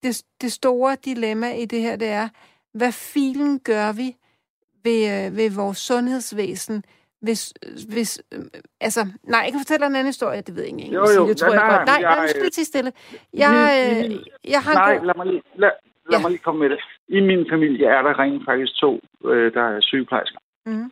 [0.03, 2.29] det, det store dilemma i det her, det er,
[2.73, 4.15] hvad filen gør vi
[4.83, 6.83] ved, øh, ved vores sundhedsvæsen,
[7.25, 7.41] hvis,
[7.93, 8.39] hvis øh,
[8.81, 10.93] altså, nej, jeg kan fortælle en anden historie, det ved jeg ikke.
[10.99, 11.87] Jo, jo, det tror nej, jeg nej, godt.
[11.89, 12.91] Nej, nej, nu skal vi til stille.
[13.33, 15.05] Jeg, Lige- øh, lige- jeg har Nej, god...
[15.05, 15.71] lad mig lige, lad,
[16.11, 16.21] lad Ja.
[16.23, 16.79] mig lige komme med det.
[17.07, 18.91] i min familie er der rent faktisk to,
[19.25, 20.91] øh, der er sygeplejersker Mm.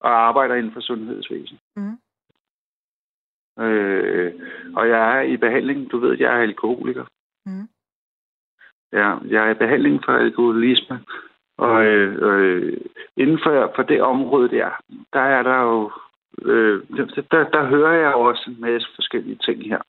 [0.00, 1.58] og arbejder inden for sundhedsvæsen.
[1.76, 1.96] Mm.
[3.64, 4.32] Øh,
[4.76, 5.90] og jeg er i behandling.
[5.90, 7.04] Du ved, jeg er alkoholiker.
[7.46, 7.68] Mm.
[8.92, 11.00] Ja, jeg er i behandling for alkoholisme.
[11.66, 12.80] Og øh, øh,
[13.16, 14.70] inden for, for det område der,
[15.12, 15.92] der er der jo...
[16.42, 16.82] Øh,
[17.30, 19.80] der, der, hører jeg også en masse forskellige ting her.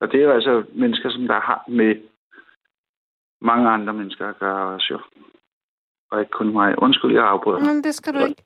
[0.00, 1.96] Og det er jo altså mennesker, som der har med
[3.40, 5.00] mange andre mennesker at gøre også jo.
[6.10, 6.82] Og ikke kun mig.
[6.82, 7.58] Undskyld, jeg afbryder.
[7.58, 8.42] Men det skal du ikke.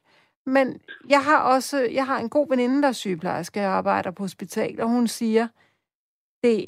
[0.47, 4.23] Men jeg har også jeg har en god veninde, der er sygeplejerske og arbejder på
[4.23, 5.49] hospital, og hun siger,
[6.43, 6.65] det,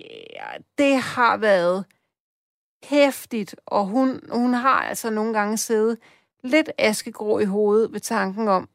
[0.78, 1.84] det har været
[2.88, 5.98] hæftigt, og hun, hun har altså nogle gange siddet
[6.42, 8.68] lidt askegrå i hovedet ved tanken om,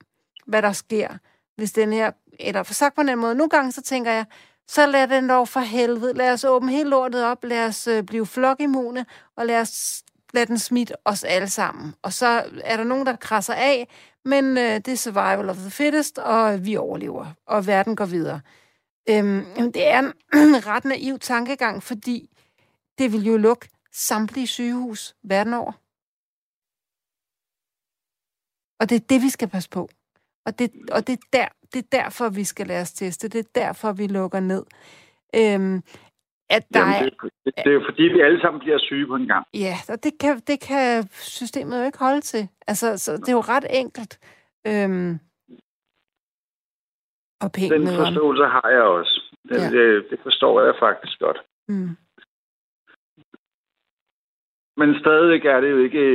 [0.47, 1.09] hvad der sker,
[1.55, 4.25] hvis den her, eller for sagt på den måde, nogle gange så tænker jeg,
[4.67, 8.03] så lad den dog for helvede, lad os åbne hele lortet op, lad os øh,
[8.03, 9.05] blive flokimmune,
[9.35, 10.03] og lad os
[10.33, 11.93] lad den smitte os alle sammen.
[12.01, 13.87] Og så er der nogen, der krasser af,
[14.25, 18.41] men øh, det er survival of the fittest, og vi overlever, og verden går videre.
[19.09, 20.13] Øhm, det er en
[20.71, 22.29] ret naiv tankegang, fordi
[22.97, 23.69] det vil jo lukke
[23.99, 25.71] samtlige sygehus verden over.
[28.79, 29.89] Og det er det, vi skal passe på.
[30.45, 33.27] Og det, og det, er, der, det er derfor, vi skal lade os teste.
[33.27, 34.63] Det er derfor, vi lukker ned.
[35.35, 35.83] Øhm,
[36.49, 37.13] at der Jamen, er, det,
[37.45, 39.45] det, det er jo fordi, vi alle sammen bliver syge på en gang.
[39.53, 42.47] Ja, og det kan, det kan systemet jo ikke holde til.
[42.67, 44.19] Altså, så det er jo ret enkelt.
[44.67, 45.19] Øhm,
[47.41, 49.21] og pænt Den forståelse har jeg også.
[49.49, 49.63] Det, Ja.
[49.63, 49.69] ja.
[49.69, 51.37] det, det forstår jeg faktisk godt.
[51.67, 51.97] Mm.
[54.79, 56.05] Men stadigvæk er det jo ikke...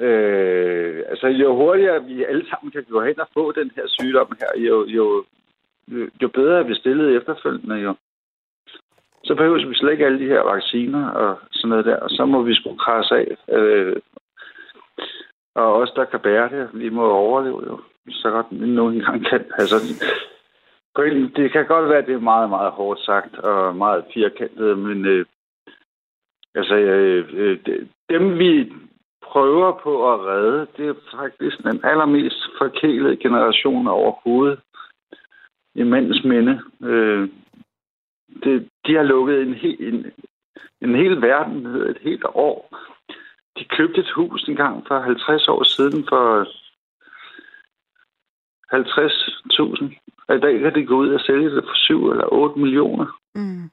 [0.00, 4.32] Øh, altså, jo hurtigere vi alle sammen kan gå hen og få den her sygdom
[4.40, 5.24] her, jo, jo,
[6.22, 7.94] jo bedre er vi stillet efterfølgende jo.
[9.24, 12.24] Så behøver vi slet ikke alle de her vacciner og sådan noget der, og så
[12.24, 13.36] må vi sgu krasse af.
[13.48, 13.96] Øh,
[15.54, 19.26] og os, der kan bære det, vi må overleve jo, så godt vi nu gang
[19.26, 19.44] kan.
[19.58, 19.76] Altså,
[21.36, 25.04] det kan godt være, at det er meget, meget hårdt sagt og meget firkantet, men
[25.06, 25.26] øh,
[26.54, 27.58] altså, øh, øh
[28.10, 28.72] dem vi
[29.22, 34.60] prøver på at redde, det er faktisk den allermest forkælede generation overhovedet
[35.74, 36.62] i mandens minde.
[36.82, 37.28] Øh,
[38.44, 40.12] det, de har lukket en, hel, en,
[40.80, 42.78] en hel verden ned et helt år.
[43.58, 46.44] De købte et hus en gang for 50 år siden for
[48.72, 49.98] 50.000.
[50.28, 53.06] Og i dag kan de gå ud og sælge det for 7 eller 8 millioner.
[53.34, 53.70] Mm.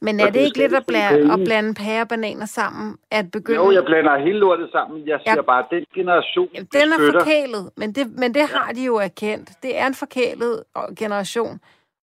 [0.00, 2.96] Men er det det ikke lidt at, bla- ikke at blande pære og bananer sammen?
[3.10, 3.58] At begynde...
[3.60, 5.06] Jo, jeg blander hele lortet sammen.
[5.08, 5.42] Jeg siger Ja.
[5.42, 8.84] bare, at den generation, Jamen, den er støtter, forkælet, men det, men det har de
[8.84, 9.50] jo erkendt.
[9.62, 11.60] Det er en forkælet øh, generation,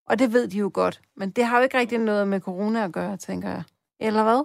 [0.09, 0.99] og det ved de jo godt.
[1.17, 3.63] Men det har jo ikke rigtig noget med corona at gøre, tænker jeg.
[3.99, 4.41] Eller hvad?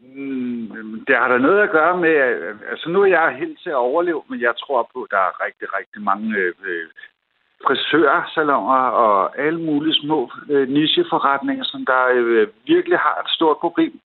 [0.00, 2.14] Mm, det har da noget at gøre med,
[2.70, 5.44] altså nu er jeg helt til at overleve, men jeg tror på, at der er
[5.46, 6.86] rigtig, rigtig mange øh,
[7.66, 14.00] frisørsalonger og alle mulige små øh, nicheforretninger, som der øh, virkelig har et stort problem.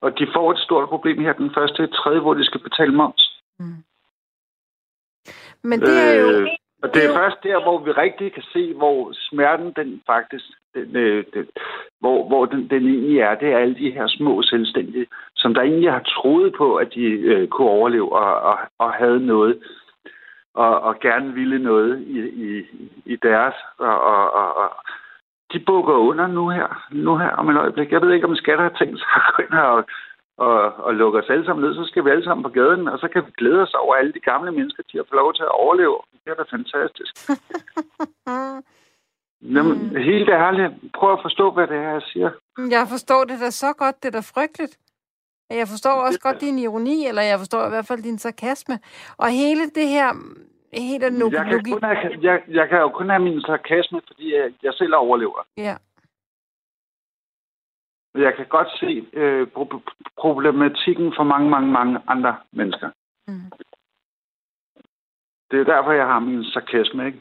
[0.00, 3.42] Og de får et stort problem her den første tredje, hvor de skal betale moms.
[3.58, 3.82] Mm.
[5.62, 6.30] Men det er jo...
[6.30, 6.48] Øh,
[6.82, 10.96] og det er først der, hvor vi rigtig kan se, hvor smerten den faktisk, den,
[10.96, 11.46] øh, den,
[12.00, 13.34] hvor, hvor den, den egentlig er.
[13.34, 15.06] Det er alle de her små selvstændige,
[15.36, 19.26] som der egentlig har troet på, at de øh, kunne overleve og, og, og havde
[19.26, 19.62] noget,
[20.64, 22.50] og, og gerne ville noget i, i,
[23.12, 23.54] i deres.
[23.78, 24.68] Og, og, og, og
[25.52, 27.92] de bukker under nu her, nu her om et øjeblik.
[27.92, 29.84] Jeg ved ikke, om skatter har tænkt sig at gå ind og,
[30.46, 30.56] og,
[30.86, 31.74] og lukke os alle sammen ned.
[31.74, 34.12] Så skal vi alle sammen på gaden, og så kan vi glæde os over alle
[34.12, 35.98] de gamle mennesker, de har fået lov til at overleve.
[36.24, 37.12] Det er da fantastisk.
[39.54, 39.96] Jamen, mm.
[39.96, 42.30] helt ærligt, prøv at forstå, hvad det er, jeg siger.
[42.70, 44.78] Jeg forstår det da så godt, det er da frygteligt.
[45.50, 48.78] Jeg forstår også godt din ironi, eller jeg forstår i hvert fald din sarkasme.
[49.16, 50.08] Og hele det her,
[50.72, 54.34] hele den Jeg kan, kun have, jeg, jeg kan jo kun have min sarkasme, fordi
[54.34, 55.46] jeg, jeg selv overlever.
[55.56, 55.76] Ja.
[58.14, 59.82] Jeg kan godt se øh, pro-
[60.16, 62.90] problematikken for mange, mange, mange andre mennesker.
[63.26, 63.50] Mm.
[65.50, 67.20] Det er derfor, jeg har min sarkasme, ikke?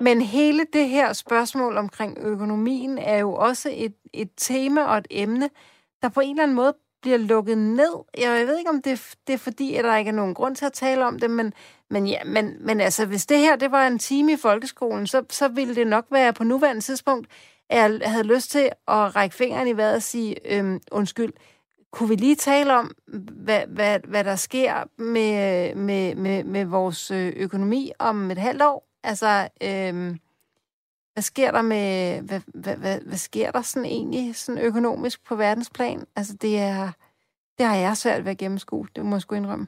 [0.00, 5.06] Men hele det her spørgsmål omkring økonomien er jo også et, et tema og et
[5.10, 5.50] emne,
[6.04, 8.04] der på en eller anden måde bliver lukket ned.
[8.18, 10.64] Jeg ved ikke, om det, det er fordi, at der ikke er nogen grund til
[10.64, 11.52] at tale om det, men,
[11.90, 15.22] men, ja, men, men altså, hvis det her det var en time i folkeskolen, så,
[15.30, 17.28] så ville det nok være på nuværende tidspunkt,
[17.70, 21.32] at jeg havde lyst til at række fingeren i vejret og sige, øhm, undskyld,
[21.92, 22.92] kunne vi lige tale om,
[23.44, 28.62] hvad, hvad, hvad der sker med, med, med, med vores øh, økonomi om et halvt
[28.62, 28.88] år?
[29.04, 30.18] Altså, øhm,
[31.14, 31.88] hvad sker der med,
[32.28, 36.06] hvad, hvad, hvad, hvad sker der sådan egentlig sådan økonomisk på verdensplan?
[36.16, 36.92] Altså det er,
[37.58, 39.66] det har jeg svært ved at gennemskue, det må jeg sgu indrømme.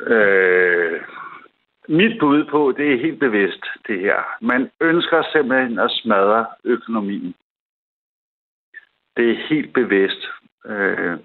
[0.00, 1.00] Øh,
[1.88, 4.18] mit bud på, det er helt bevidst, det her.
[4.40, 7.34] Man ønsker simpelthen at smadre økonomien.
[9.16, 10.22] Det er helt bevidst.
[10.66, 11.18] Øh,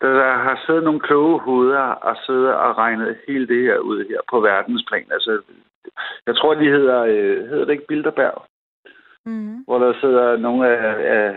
[0.00, 4.20] der har siddet nogle kloge hoveder og siddet og regnet hele det her ud her
[4.30, 5.06] på verdensplan.
[5.10, 5.42] Altså,
[6.26, 8.44] jeg tror, de hedder, øh, hedder det ikke Bilderberg?
[9.26, 9.64] Mm.
[9.66, 11.36] Hvor der sidder nogle af, af,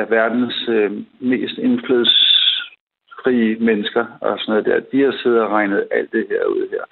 [0.00, 4.80] af verdens øh, mest indflydelsesfrie mennesker og sådan noget der.
[4.92, 6.84] De har siddet og regnet alt det her ud her.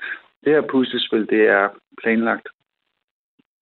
[0.45, 1.69] Det her puslespil, det er
[2.03, 2.49] planlagt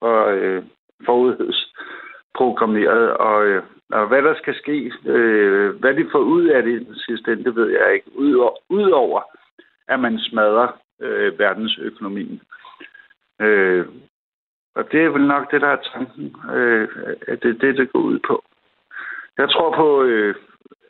[0.01, 0.63] og øh,
[1.07, 6.87] forudhedsprogrammeret, og, øh, og hvad der skal ske, øh, hvad de får ud af det
[7.07, 8.11] sidste ende, det ved jeg ikke.
[8.69, 9.23] Udover,
[9.89, 10.69] at man smadrer
[11.01, 12.33] øh, verdensøkonomien.
[12.33, 12.39] Øh,
[14.79, 16.89] og det er vel nok det, der er tanken, øh,
[17.29, 18.45] at det er det, det går ud på.
[19.39, 20.35] Jeg tror på, øh,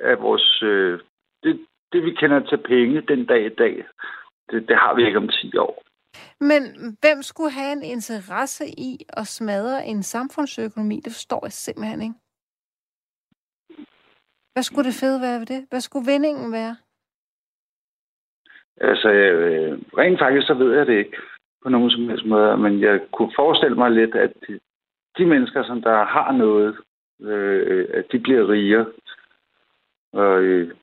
[0.01, 1.01] at vores, øh,
[1.42, 3.86] det, det, vi kender til penge den dag i dag,
[4.51, 5.82] det, det har vi ikke om 10 år.
[6.40, 6.62] Men
[7.01, 11.01] hvem skulle have en interesse i at smadre en samfundsøkonomi?
[11.05, 12.14] Det forstår jeg simpelthen ikke.
[14.53, 15.66] Hvad skulle det fede være ved det?
[15.70, 16.76] Hvad skulle vendingen være?
[18.80, 21.16] Altså, øh, rent faktisk så ved jeg det ikke
[21.62, 24.32] på nogen som helst måde, men jeg kunne forestille mig lidt, at
[25.18, 26.76] de, mennesker, som der har noget,
[27.20, 28.86] øh, at de bliver rigere.
[30.12, 30.74] Og øh,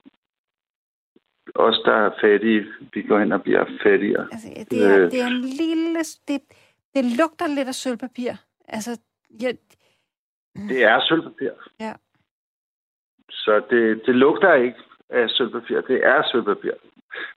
[1.55, 4.27] os, der er fattige, vi går hen og bliver fattigere.
[4.31, 5.11] Altså, det, er, øh.
[5.11, 5.99] det er en lille...
[6.27, 6.41] Det,
[6.95, 8.31] det lugter lidt af sølvpapir.
[8.67, 8.99] Altså,
[9.41, 9.57] jeg...
[10.55, 11.51] Det er sølvpapir.
[11.79, 11.93] Ja.
[13.29, 15.81] Så det, det lugter ikke af sølvpapir.
[15.81, 16.71] Det er sølvpapir.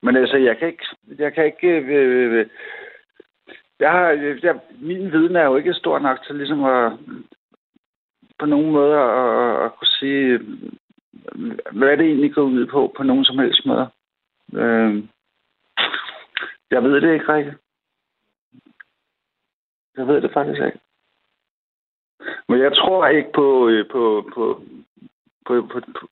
[0.03, 0.87] Men altså, jeg kan ikke...
[1.19, 2.47] Jeg kan ikke øh, øh,
[3.81, 4.09] jeg har,
[4.43, 6.93] jeg, min viden er jo ikke stor nok til ligesom at
[8.39, 10.39] på nogen måde at, at, kunne sige,
[11.73, 13.91] hvad det egentlig går ud på, på nogen som helst måde.
[14.55, 15.05] Øh,
[16.71, 17.55] jeg ved det ikke, Rikke.
[19.97, 20.79] Jeg ved det faktisk ikke.
[22.49, 24.63] Men jeg tror ikke på, øh, på, på,
[25.47, 26.09] på, på, på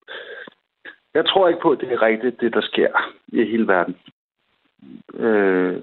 [1.14, 3.96] jeg tror ikke på, at det er rigtigt, det der sker i hele verden.
[5.14, 5.82] Øh,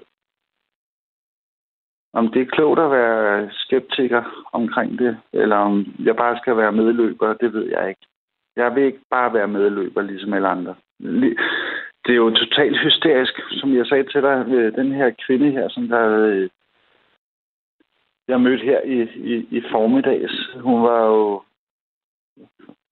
[2.14, 6.72] om det er klogt at være skeptiker omkring det, eller om jeg bare skal være
[6.72, 8.06] medløber, det ved jeg ikke.
[8.56, 10.74] Jeg vil ikke bare være medløber, ligesom alle andre
[12.06, 15.68] det er jo totalt hysterisk, som jeg sagde til dig, øh, den her kvinde her,
[15.68, 16.48] som der øh,
[18.28, 20.32] jeg mødte her i, i, i formiddags.
[20.60, 21.42] Hun var jo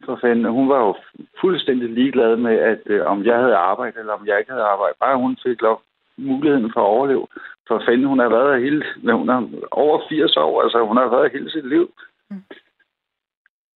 [0.04, 0.94] for fanden, hun var jo
[1.40, 4.94] fuldstændig ligeglad med, at øh, om jeg havde arbejde, eller om jeg ikke havde arbejde.
[5.00, 5.82] Bare hun fik lov
[6.16, 7.26] muligheden for at overleve.
[7.68, 9.40] For fanden, hun har været hele, hun er
[9.70, 11.94] over 80 år, altså hun har været hele sit liv.
[12.30, 12.42] Mm.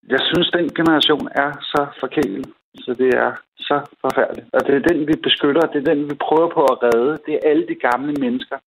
[0.09, 2.47] Jeg synes, den generation er så forkælet.
[2.85, 4.49] Så det er så forfærdeligt.
[4.53, 7.19] Og det er den, vi beskytter, det er den, vi prøver på at redde.
[7.27, 8.59] Det er alle de gamle mennesker,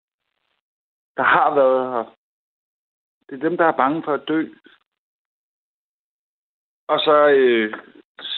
[1.18, 2.16] der har været her.
[3.30, 4.42] Det er dem, der er bange for at dø.
[6.88, 7.74] Og så øh,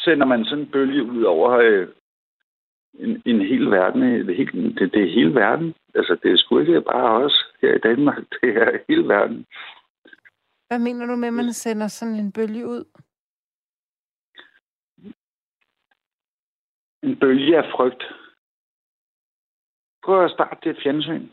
[0.04, 1.88] sender man sådan en bølge ud over øh,
[2.94, 4.02] en, en hel verden.
[4.02, 5.74] Det, hele, det, det er hele verden.
[5.96, 8.24] Altså, det er sgu ikke bare os her i Danmark.
[8.42, 9.46] Det er hele verden.
[10.68, 12.84] Hvad mener du med, at man sender sådan en bølge ud?
[17.04, 18.04] en bølge af frygt.
[20.04, 21.28] Prøv at starte dit fjernsyn.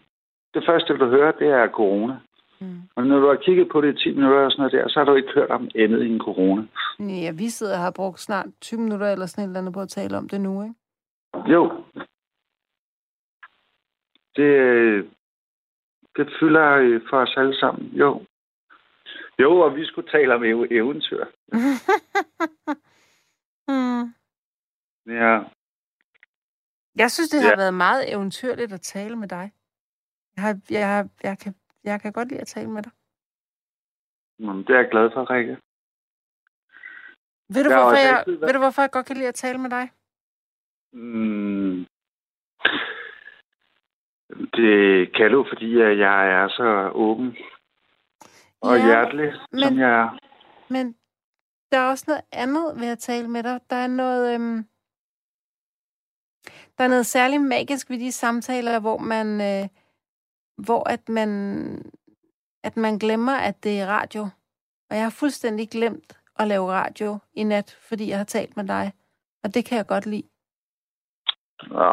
[0.55, 2.17] Det første, du hører, det er corona.
[2.61, 2.81] Mm.
[2.97, 4.99] Og når du har kigget på det i 10 minutter og sådan noget der, så
[5.01, 6.63] har du ikke hørt om andet end corona.
[7.01, 9.81] Ja, vi sidder og har brugt snart 20 minutter eller sådan et eller andet på
[9.81, 10.75] at tale om det nu, ikke?
[11.35, 11.85] Jo.
[14.37, 15.11] Det,
[16.17, 18.27] det fylder for os alle sammen, jo.
[19.39, 21.25] Jo, og vi skulle tale om eventyr.
[23.69, 24.15] mm.
[25.07, 25.43] Ja.
[26.97, 27.57] Jeg synes, det har ja.
[27.57, 29.53] været meget eventyrligt at tale med dig.
[30.37, 31.55] Jeg, har, jeg, har, jeg, kan,
[31.85, 32.93] jeg kan godt lide at tale med dig.
[34.39, 35.57] Jamen, det er jeg glad for, Rikke.
[37.55, 39.91] Ved du, hvorfor jeg, ved du, hvorfor jeg godt kan lide at tale med dig?
[40.99, 41.87] Mm.
[44.57, 47.37] Det kan du, fordi jeg er så åben
[48.61, 50.19] og ja, hjertelig, men, som jeg er.
[50.69, 50.95] Men
[51.73, 53.61] der er også noget andet ved at tale med dig.
[53.71, 54.35] Der er noget...
[54.35, 54.65] Øhm,
[56.79, 59.69] der er noget særligt magisk ved de samtaler, hvor man, øh,
[60.65, 61.31] hvor at man,
[62.65, 64.23] at man glemmer, at det er radio.
[64.91, 68.65] Og jeg har fuldstændig glemt at lave radio i nat, fordi jeg har talt med
[68.65, 68.93] dig.
[69.45, 70.29] Og det kan jeg godt lide.
[71.63, 71.93] Ja,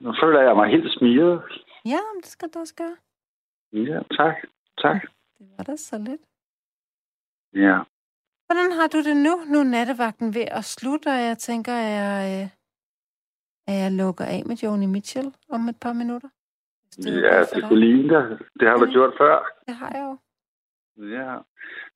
[0.00, 1.42] nu føler jeg mig helt smiret.
[1.84, 2.96] Ja, det skal du også gøre.
[3.72, 4.36] Ja, tak.
[4.82, 5.02] Tak.
[5.38, 6.20] Det var da så lidt.
[7.54, 7.78] Ja.
[8.46, 9.44] Hvordan har du det nu?
[9.52, 12.48] Nu er nattevagten ved at slutte, og jeg tænker, at jeg, øh,
[13.66, 16.28] at jeg lukker af med Joni Mitchell om et par minutter.
[16.96, 18.38] Det ja, det kunne ligne dig.
[18.60, 19.46] Det har du gjort før.
[19.66, 20.18] Det har jeg jo.
[21.16, 21.38] Ja.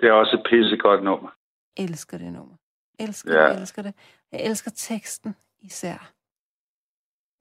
[0.00, 1.30] Det er også et pissegodt nummer.
[1.76, 2.56] Elsker det nummer.
[3.00, 3.48] Elsker ja.
[3.48, 3.94] det, elsker det.
[4.32, 6.12] Jeg elsker teksten især.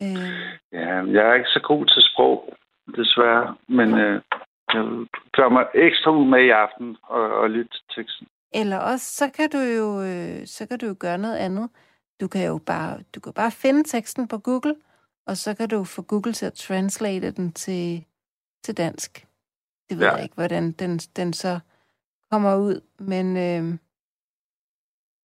[0.03, 0.29] Øh...
[0.71, 2.53] Ja, jeg er ikke så god til sprog,
[2.95, 3.55] desværre.
[3.67, 4.21] Men øh,
[4.73, 4.83] jeg
[5.31, 8.27] gør mig ekstra ud med i aften og, og lytte til teksten.
[8.53, 11.69] Eller også, så kan du jo, øh, så kan du jo gøre noget andet.
[12.21, 14.75] Du kan jo bare, du kan bare finde teksten på Google,
[15.27, 18.05] og så kan du få Google til at translate den til,
[18.63, 19.27] til dansk.
[19.89, 20.13] Det ved ja.
[20.13, 21.59] jeg ikke, hvordan den, den så
[22.31, 23.37] kommer ud, men...
[23.37, 23.77] Øh...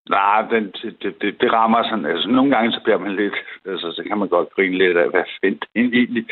[0.08, 2.06] Nej, den, det, det, det rammer sådan...
[2.06, 3.34] Altså, nogle gange så bliver man lidt...
[3.64, 6.26] Altså, så kan man godt grine lidt af, hvad fint egentlig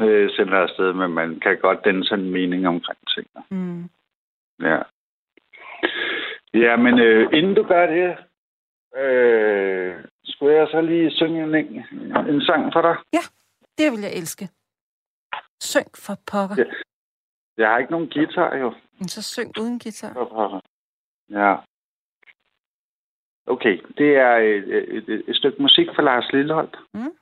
[0.00, 3.26] øh, sender afsted, men man kan godt den sådan en mening omkring ting.
[3.50, 3.90] Mm.
[4.60, 4.78] Ja.
[6.54, 8.16] Ja, men øh, inden du gør det,
[9.02, 11.84] øh, skulle jeg så lige synge en,
[12.28, 12.96] en sang for dig?
[13.12, 13.22] Ja,
[13.78, 14.48] det vil jeg elske.
[15.60, 16.56] Syng for pokker.
[16.58, 16.64] Ja.
[17.56, 18.74] Jeg har ikke nogen guitar, jo.
[18.98, 20.62] Men så syng uden guitar.
[21.30, 21.56] Ja.
[23.46, 26.76] Okay, det er et, et, et, et stykke musik fra Lars Lilleholdt.
[26.94, 27.12] Mm.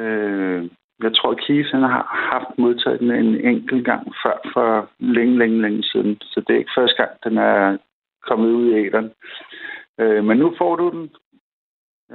[0.00, 0.70] Øh,
[1.02, 5.62] jeg tror, Keith han har haft modtaget den en enkelt gang før, for længe, længe,
[5.62, 6.18] længe siden.
[6.20, 7.78] Så det er ikke første gang, den er
[8.22, 9.12] kommet ud i æderen.
[10.00, 11.10] Øh, men nu får du den.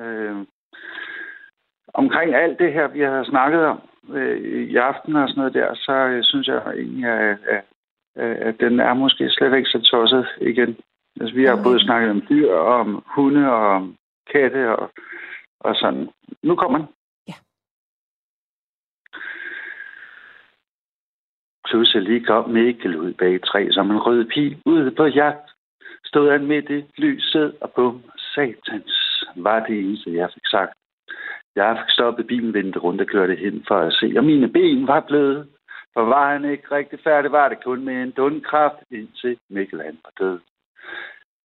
[0.02, 0.46] Øh,
[1.94, 3.82] omkring alt det her, vi har snakket om
[4.14, 7.64] øh, i aften og sådan noget der, så øh, synes jeg egentlig, at, at,
[8.16, 10.78] at den er måske slet ikke så tosset igen.
[11.20, 11.64] Altså, vi har okay.
[11.64, 13.96] både snakket om dyr, og om hunde og om
[14.32, 14.92] katte og,
[15.60, 16.10] og sådan.
[16.44, 16.88] Nu kommer den.
[21.72, 25.50] Pludselig kom Mikkel ud bag træ som en rød pil ude på jagt.
[26.06, 30.74] Stod han midt i lyset og bum, satans, var det eneste, jeg fik sagt.
[31.56, 34.88] Jeg fik stoppet bilen, vendte rundt og kørte hen for at se, og mine ben
[34.88, 35.48] var bløde.
[35.94, 39.98] For var han ikke rigtig færdig, var det kun med en dundkraft, indtil Mikkel han
[40.04, 40.40] var død.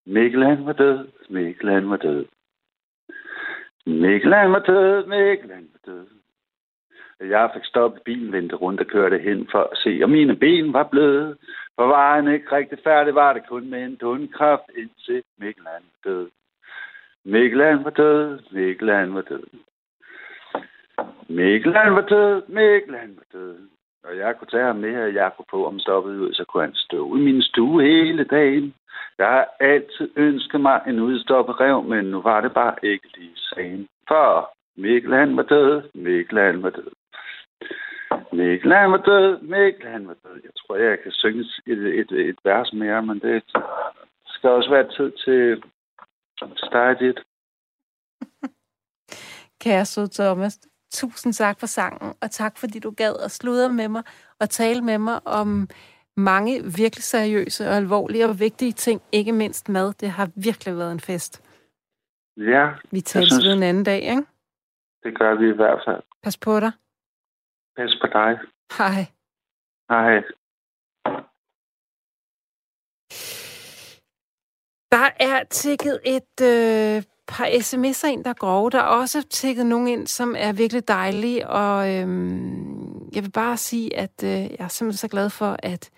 [0.06, 2.24] Mikkel han var død, Mikkel han var død.
[3.86, 6.06] Mikkel han var død, Mikkel han var død.
[7.20, 10.72] Jeg fik stoppet bilen, vendte rundt og kørte hen for at se, om mine ben
[10.72, 11.36] var bløde.
[11.74, 15.82] For var han ikke rigtig færdig, var det kun med en dundkraft, indtil Mikkel han
[15.82, 16.30] var død.
[17.24, 19.46] Mikkel han var død, Mikkel han var død.
[21.28, 23.58] Mikkel han var død, Mikkel han var død.
[24.04, 26.62] Og jeg kunne tage ham med, og jeg kunne på ham stoppet ud, så kunne
[26.62, 28.74] han stå i min stue hele dagen.
[29.18, 33.36] Jeg har altid ønsket mig en udstoppet rev, men nu var det bare ikke lige
[33.36, 33.88] sagen.
[34.08, 36.90] For Mikkel han var død, Mikkel han var død.
[38.32, 40.40] Mikkel han var død, Mikkel han var død.
[40.44, 43.42] Jeg tror, jeg kan synge et, et, et vers mere, men det
[44.26, 45.62] skal også være tid til
[46.82, 47.18] at dit.
[49.62, 50.58] Kære søde Thomas,
[50.92, 54.02] tusind tak for sangen, og tak fordi du gad at sludre med mig
[54.40, 55.68] og tale med mig om
[56.16, 59.92] mange virkelig seriøse og alvorlige og vigtige ting, ikke mindst mad.
[59.92, 61.42] Det har virkelig været en fest.
[62.36, 62.70] Ja.
[62.90, 63.44] Vi tales synes...
[63.44, 64.24] ved en anden dag, ikke?
[65.02, 66.02] Det gør vi i hvert fald.
[66.22, 66.72] Pas på dig.
[67.76, 68.38] Pas på dig.
[68.78, 69.06] Hej.
[69.90, 70.22] Hej.
[74.92, 78.70] Der er tækket et øh, par sms'er ind, der er grove.
[78.70, 82.08] Der er også tækket nogle ind, som er virkelig dejlige, og øh,
[83.14, 85.90] jeg vil bare sige, at øh, jeg er simpelthen så glad for, at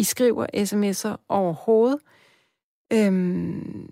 [0.00, 2.00] i skriver sms'er overhovedet.
[2.92, 3.88] Øhm,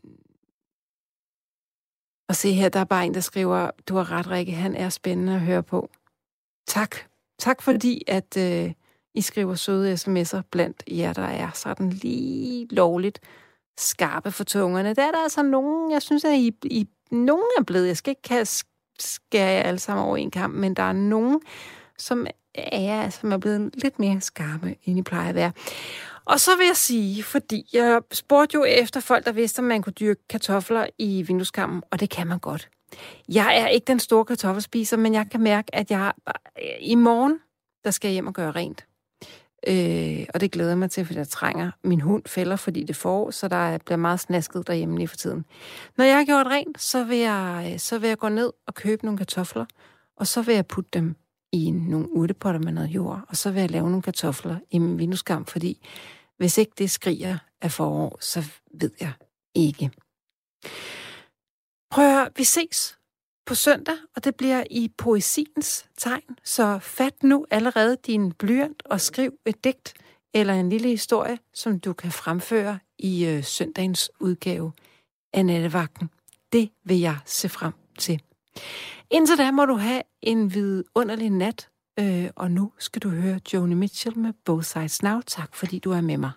[2.29, 4.89] og se her, der er bare en, der skriver, du har ret, Rikke, han er
[4.89, 5.91] spændende at høre på.
[6.67, 6.97] Tak.
[7.39, 8.73] Tak fordi, at øh,
[9.15, 13.21] I skriver søde sms'er blandt jer, der er sådan lige lovligt
[13.79, 14.95] skarpe for tungerne.
[14.95, 18.11] Der er der altså nogen, jeg synes, at I, I nogen er blevet, jeg skal
[18.11, 18.47] ikke
[18.99, 21.41] skære jer alle sammen over en kamp, men der er nogen,
[21.99, 22.27] som
[22.73, 25.53] er, som altså, er blevet lidt mere skarpe, end I plejer at være.
[26.25, 29.83] Og så vil jeg sige, fordi jeg spurgte jo efter folk, der vidste, om man
[29.83, 32.69] kunne dyrke kartofler i vindueskammen, og det kan man godt.
[33.29, 37.39] Jeg er ikke den store kartoffelspiser, men jeg kan mærke, at jeg øh, i morgen,
[37.85, 38.87] der skal jeg hjem og gøre rent.
[39.67, 41.71] Øh, og det glæder jeg mig til, fordi jeg trænger.
[41.85, 45.45] Min hund fælder, fordi det får, så der bliver meget snasket derhjemme lige for tiden.
[45.97, 48.75] Når jeg har gjort rent, så vil jeg, øh, så vil jeg gå ned og
[48.75, 49.65] købe nogle kartofler,
[50.17, 51.17] og så vil jeg putte dem
[51.53, 54.99] i nogle urtepotter med noget jord, og så vil jeg lave nogle kartofler i min
[54.99, 55.87] vindueskamp, fordi
[56.37, 58.45] hvis ikke det skriger af forår, så
[58.75, 59.13] ved jeg
[59.55, 59.91] ikke.
[61.91, 62.99] Prøv at høre, vi ses
[63.47, 66.39] på søndag, og det bliver i poesiens tegn.
[66.45, 69.95] Så fat nu allerede din blyant og skriv et digt
[70.35, 74.73] eller en lille historie, som du kan fremføre i øh, søndagens udgave
[75.33, 76.11] af Nattevagten.
[76.53, 78.23] Det vil jeg se frem til.
[79.11, 81.69] Indtil da må du have en vidunderlig nat,
[82.01, 85.21] øh, og nu skal du høre Joni Mitchell med Both Sides Now.
[85.27, 86.31] Tak fordi du er med mig.